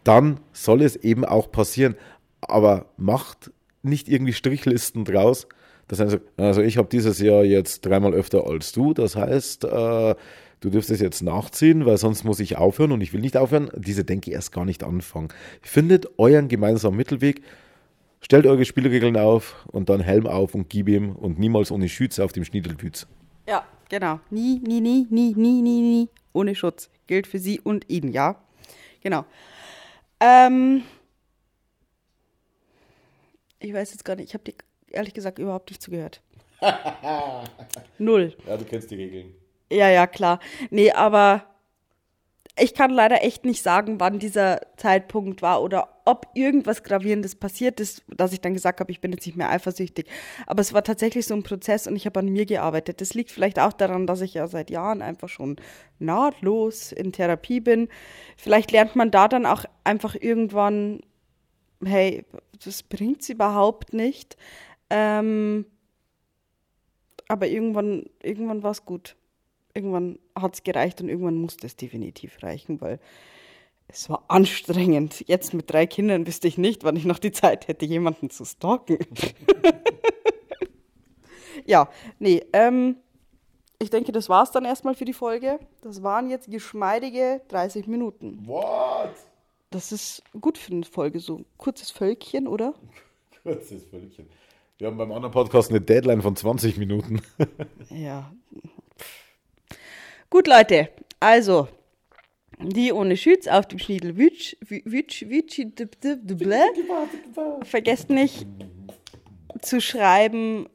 dann 0.04 0.40
soll 0.52 0.82
es 0.82 0.96
eben 0.96 1.24
auch 1.24 1.50
passieren. 1.50 1.96
Aber 2.40 2.86
macht 2.96 3.50
nicht 3.82 4.08
irgendwie 4.08 4.32
Strichlisten 4.32 5.04
draus. 5.04 5.46
Das 5.88 6.00
heißt, 6.00 6.18
also 6.36 6.62
ich 6.62 6.78
habe 6.78 6.88
dieses 6.88 7.18
Jahr 7.18 7.44
jetzt 7.44 7.84
dreimal 7.84 8.14
öfter 8.14 8.46
als 8.46 8.72
du. 8.72 8.94
Das 8.94 9.16
heißt, 9.16 9.64
äh, 9.64 10.14
du 10.60 10.70
dürfst 10.70 10.90
es 10.90 11.00
jetzt 11.00 11.22
nachziehen, 11.22 11.84
weil 11.84 11.96
sonst 11.96 12.24
muss 12.24 12.40
ich 12.40 12.56
aufhören 12.56 12.92
und 12.92 13.00
ich 13.00 13.12
will 13.12 13.20
nicht 13.20 13.36
aufhören. 13.36 13.70
Diese 13.76 14.04
Denke 14.04 14.30
erst 14.30 14.52
gar 14.52 14.64
nicht 14.64 14.84
anfangen. 14.84 15.28
Findet 15.62 16.18
euren 16.18 16.48
gemeinsamen 16.48 16.96
Mittelweg. 16.96 17.42
Stellt 18.20 18.46
eure 18.46 18.64
Spielregeln 18.64 19.16
auf 19.16 19.66
und 19.72 19.88
dann 19.88 20.00
Helm 20.00 20.26
auf 20.26 20.54
und 20.54 20.68
gib 20.68 20.88
ihm 20.88 21.16
und 21.16 21.38
niemals 21.38 21.72
ohne 21.72 21.88
Schütze 21.88 22.22
auf 22.22 22.32
dem 22.32 22.44
Schniedelwütz. 22.44 23.06
Ja, 23.48 23.64
genau. 23.88 24.20
Nie, 24.30 24.60
nie, 24.60 24.80
nie, 24.80 25.06
nie, 25.10 25.34
nie, 25.34 25.62
nie, 25.62 25.80
nie 25.80 26.08
ohne 26.32 26.54
Schutz. 26.54 26.90
Gilt 27.06 27.26
für 27.26 27.38
sie 27.38 27.60
und 27.60 27.88
ihn, 27.88 28.12
ja? 28.12 28.36
Genau. 29.02 29.24
Ähm, 30.20 30.84
ich 33.58 33.72
weiß 33.72 33.92
jetzt 33.92 34.04
gar 34.04 34.16
nicht, 34.16 34.28
ich 34.28 34.34
habe 34.34 34.44
dir 34.44 34.54
ehrlich 34.90 35.14
gesagt 35.14 35.38
überhaupt 35.38 35.70
nicht 35.70 35.82
zugehört. 35.82 36.20
Null. 37.98 38.36
Ja, 38.46 38.56
du 38.56 38.64
kennst 38.64 38.90
die 38.90 38.96
Regeln. 38.96 39.34
Ja, 39.70 39.88
ja, 39.88 40.06
klar. 40.06 40.40
Nee, 40.70 40.92
aber 40.92 41.46
ich 42.60 42.74
kann 42.74 42.90
leider 42.90 43.22
echt 43.24 43.44
nicht 43.44 43.62
sagen, 43.62 44.00
wann 44.00 44.18
dieser 44.18 44.60
Zeitpunkt 44.76 45.42
war 45.42 45.62
oder 45.62 45.88
ob 46.04 46.28
irgendwas 46.34 46.82
Gravierendes 46.82 47.34
passiert 47.34 47.80
ist, 47.80 48.02
dass 48.08 48.32
ich 48.32 48.40
dann 48.40 48.54
gesagt 48.54 48.80
habe, 48.80 48.90
ich 48.90 49.00
bin 49.00 49.12
jetzt 49.12 49.26
nicht 49.26 49.36
mehr 49.36 49.50
eifersüchtig. 49.50 50.06
Aber 50.46 50.60
es 50.60 50.72
war 50.72 50.84
tatsächlich 50.84 51.26
so 51.26 51.34
ein 51.34 51.42
Prozess 51.42 51.86
und 51.86 51.96
ich 51.96 52.06
habe 52.06 52.20
an 52.20 52.28
mir 52.28 52.46
gearbeitet. 52.46 53.00
Das 53.00 53.14
liegt 53.14 53.30
vielleicht 53.30 53.58
auch 53.58 53.72
daran, 53.72 54.06
dass 54.06 54.20
ich 54.20 54.34
ja 54.34 54.46
seit 54.46 54.70
Jahren 54.70 55.02
einfach 55.02 55.28
schon 55.28 55.56
nahtlos 55.98 56.92
in 56.92 57.12
Therapie 57.12 57.60
bin. 57.60 57.88
Vielleicht 58.36 58.72
lernt 58.72 58.96
man 58.96 59.10
da 59.10 59.28
dann 59.28 59.46
auch 59.46 59.64
einfach 59.84 60.14
irgendwann, 60.14 61.00
hey, 61.84 62.24
das 62.64 62.82
bringt 62.82 63.22
sie 63.22 63.32
überhaupt 63.32 63.92
nicht. 63.92 64.36
Ähm, 64.90 65.66
aber 67.28 67.46
irgendwann, 67.46 68.06
irgendwann 68.22 68.62
war 68.62 68.72
es 68.72 68.84
gut 68.84 69.16
irgendwann 69.74 70.18
hat 70.34 70.54
es 70.54 70.62
gereicht 70.62 71.00
und 71.00 71.08
irgendwann 71.08 71.36
musste 71.36 71.66
es 71.66 71.76
definitiv 71.76 72.42
reichen, 72.42 72.80
weil 72.80 72.98
es 73.88 74.08
war 74.08 74.24
anstrengend. 74.28 75.24
Jetzt 75.26 75.52
mit 75.54 75.70
drei 75.70 75.86
Kindern 75.86 76.26
wüsste 76.26 76.48
ich 76.48 76.58
nicht, 76.58 76.84
wann 76.84 76.96
ich 76.96 77.04
noch 77.04 77.18
die 77.18 77.32
Zeit 77.32 77.68
hätte, 77.68 77.86
jemanden 77.86 78.30
zu 78.30 78.44
stalken. 78.44 78.98
ja, 81.66 81.88
nee, 82.18 82.44
ähm, 82.52 82.96
ich 83.82 83.90
denke, 83.90 84.12
das 84.12 84.28
war 84.28 84.42
es 84.42 84.50
dann 84.50 84.64
erstmal 84.64 84.94
für 84.94 85.06
die 85.06 85.12
Folge. 85.12 85.58
Das 85.82 86.02
waren 86.02 86.28
jetzt 86.28 86.50
geschmeidige 86.50 87.40
30 87.48 87.86
Minuten. 87.86 88.46
What? 88.46 89.14
Das 89.70 89.90
ist 89.90 90.22
gut 90.40 90.58
für 90.58 90.72
eine 90.72 90.84
Folge, 90.84 91.18
so 91.20 91.44
kurzes 91.56 91.90
Völkchen, 91.90 92.46
oder? 92.46 92.74
Kurzes 93.42 93.84
Völkchen. 93.84 94.26
Wir 94.78 94.88
haben 94.88 94.98
beim 94.98 95.12
anderen 95.12 95.32
Podcast 95.32 95.70
eine 95.70 95.80
Deadline 95.80 96.22
von 96.22 96.36
20 96.36 96.76
Minuten. 96.76 97.22
Ja. 97.90 98.32
Gut, 100.30 100.46
Leute, 100.46 100.88
also 101.18 101.66
die 102.60 102.92
ohne 102.92 103.16
Schütz 103.16 103.48
auf 103.48 103.66
dem 103.66 103.80
Schniedel 103.80 104.16
Witsch, 104.16 104.54
Witsch, 104.60 105.24
Witsch, 105.28 105.60
Vergesst 107.62 108.10
nicht 108.10 108.46
zu 109.60 109.80
schreiben, 109.80 110.68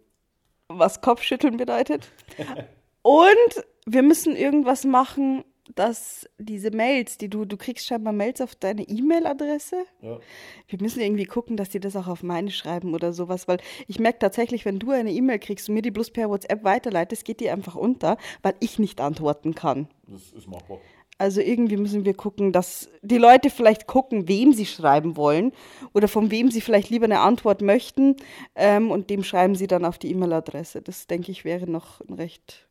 was 0.67 0.99
Kopfschütteln 0.99 1.55
bedeutet. 1.55 2.09
Und 3.01 3.65
wir 3.85 4.03
müssen 4.03 4.35
irgendwas 4.35 4.83
machen, 4.83 5.45
dass 5.73 6.29
diese 6.37 6.71
Mails, 6.71 7.17
die 7.17 7.29
du, 7.29 7.45
du 7.45 7.57
kriegst 7.57 7.85
scheinbar 7.85 8.13
Mails 8.13 8.41
auf 8.41 8.55
deine 8.55 8.83
E-Mail-Adresse. 8.83 9.83
Ja. 10.01 10.19
Wir 10.67 10.81
müssen 10.81 11.01
irgendwie 11.01 11.25
gucken, 11.25 11.57
dass 11.57 11.69
die 11.69 11.79
das 11.79 11.95
auch 11.95 12.07
auf 12.07 12.21
meine 12.21 12.51
schreiben 12.51 12.93
oder 12.93 13.13
sowas, 13.13 13.47
weil 13.47 13.59
ich 13.87 13.99
merke 13.99 14.19
tatsächlich, 14.19 14.65
wenn 14.65 14.79
du 14.79 14.91
eine 14.91 15.11
E-Mail 15.11 15.39
kriegst 15.39 15.67
und 15.67 15.75
mir 15.75 15.81
die 15.81 15.91
bloß 15.91 16.11
per 16.11 16.29
WhatsApp 16.29 16.63
weiterleitest, 16.63 17.25
geht 17.25 17.39
die 17.39 17.49
einfach 17.49 17.75
unter, 17.75 18.17
weil 18.43 18.53
ich 18.59 18.77
nicht 18.77 19.01
antworten 19.01 19.55
kann. 19.55 19.87
Das 20.07 20.31
ist 20.31 20.47
machbar. 20.47 20.79
Also 21.17 21.39
irgendwie 21.39 21.77
müssen 21.77 22.03
wir 22.03 22.13
gucken, 22.13 22.51
dass 22.51 22.89
die 23.01 23.17
Leute 23.17 23.49
vielleicht 23.49 23.87
gucken, 23.87 24.27
wem 24.27 24.51
sie 24.51 24.65
schreiben 24.65 25.15
wollen 25.15 25.53
oder 25.93 26.09
von 26.09 26.29
wem 26.29 26.51
sie 26.51 26.59
vielleicht 26.59 26.89
lieber 26.89 27.05
eine 27.05 27.21
Antwort 27.21 27.61
möchten 27.61 28.17
ähm, 28.53 28.91
und 28.91 29.09
dem 29.09 29.23
schreiben 29.23 29.55
sie 29.55 29.67
dann 29.67 29.85
auf 29.85 29.97
die 29.97 30.11
E-Mail-Adresse. 30.11 30.81
Das 30.81 31.07
denke 31.07 31.31
ich 31.31 31.45
wäre 31.45 31.69
noch 31.69 32.01
ein 32.01 32.15
recht, 32.15 32.67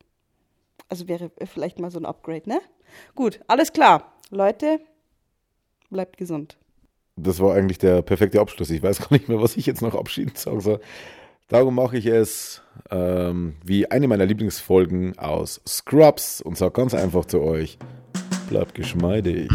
also 0.88 1.09
wäre 1.09 1.31
vielleicht 1.44 1.79
mal 1.79 1.90
so 1.90 1.99
ein 1.99 2.07
Upgrade, 2.07 2.49
ne? 2.49 2.61
Gut, 3.14 3.40
alles 3.47 3.73
klar. 3.73 4.12
Leute, 4.31 4.81
bleibt 5.90 6.16
gesund. 6.16 6.59
Das 7.16 7.40
war 7.40 7.55
eigentlich 7.55 7.79
der 7.79 8.03
perfekte 8.03 8.40
Abschluss. 8.40 8.70
Ich 8.70 8.83
weiß 8.83 8.99
gar 8.99 9.12
nicht 9.12 9.29
mehr, 9.29 9.40
was 9.40 9.57
ich 9.57 9.66
jetzt 9.66 9.83
noch 9.83 9.94
abschiedend 9.94 10.38
sagen 10.38 10.61
soll. 10.61 10.81
Darum 11.49 11.75
mache 11.75 11.99
ich 11.99 12.07
es 12.07 12.62
ähm, 12.90 13.57
wie 13.64 13.90
eine 13.90 14.09
meiner 14.09 14.27
Lieblingsfolgen 14.27 15.18
aus 15.18 15.61
Scrubs 15.68 16.40
und 16.40 16.57
sage 16.57 16.73
ganz 16.73 16.94
einfach 16.94 17.27
zu 17.27 17.42
euch, 17.42 17.79
bleibt 18.49 18.75
geschmeidig. 18.75 19.51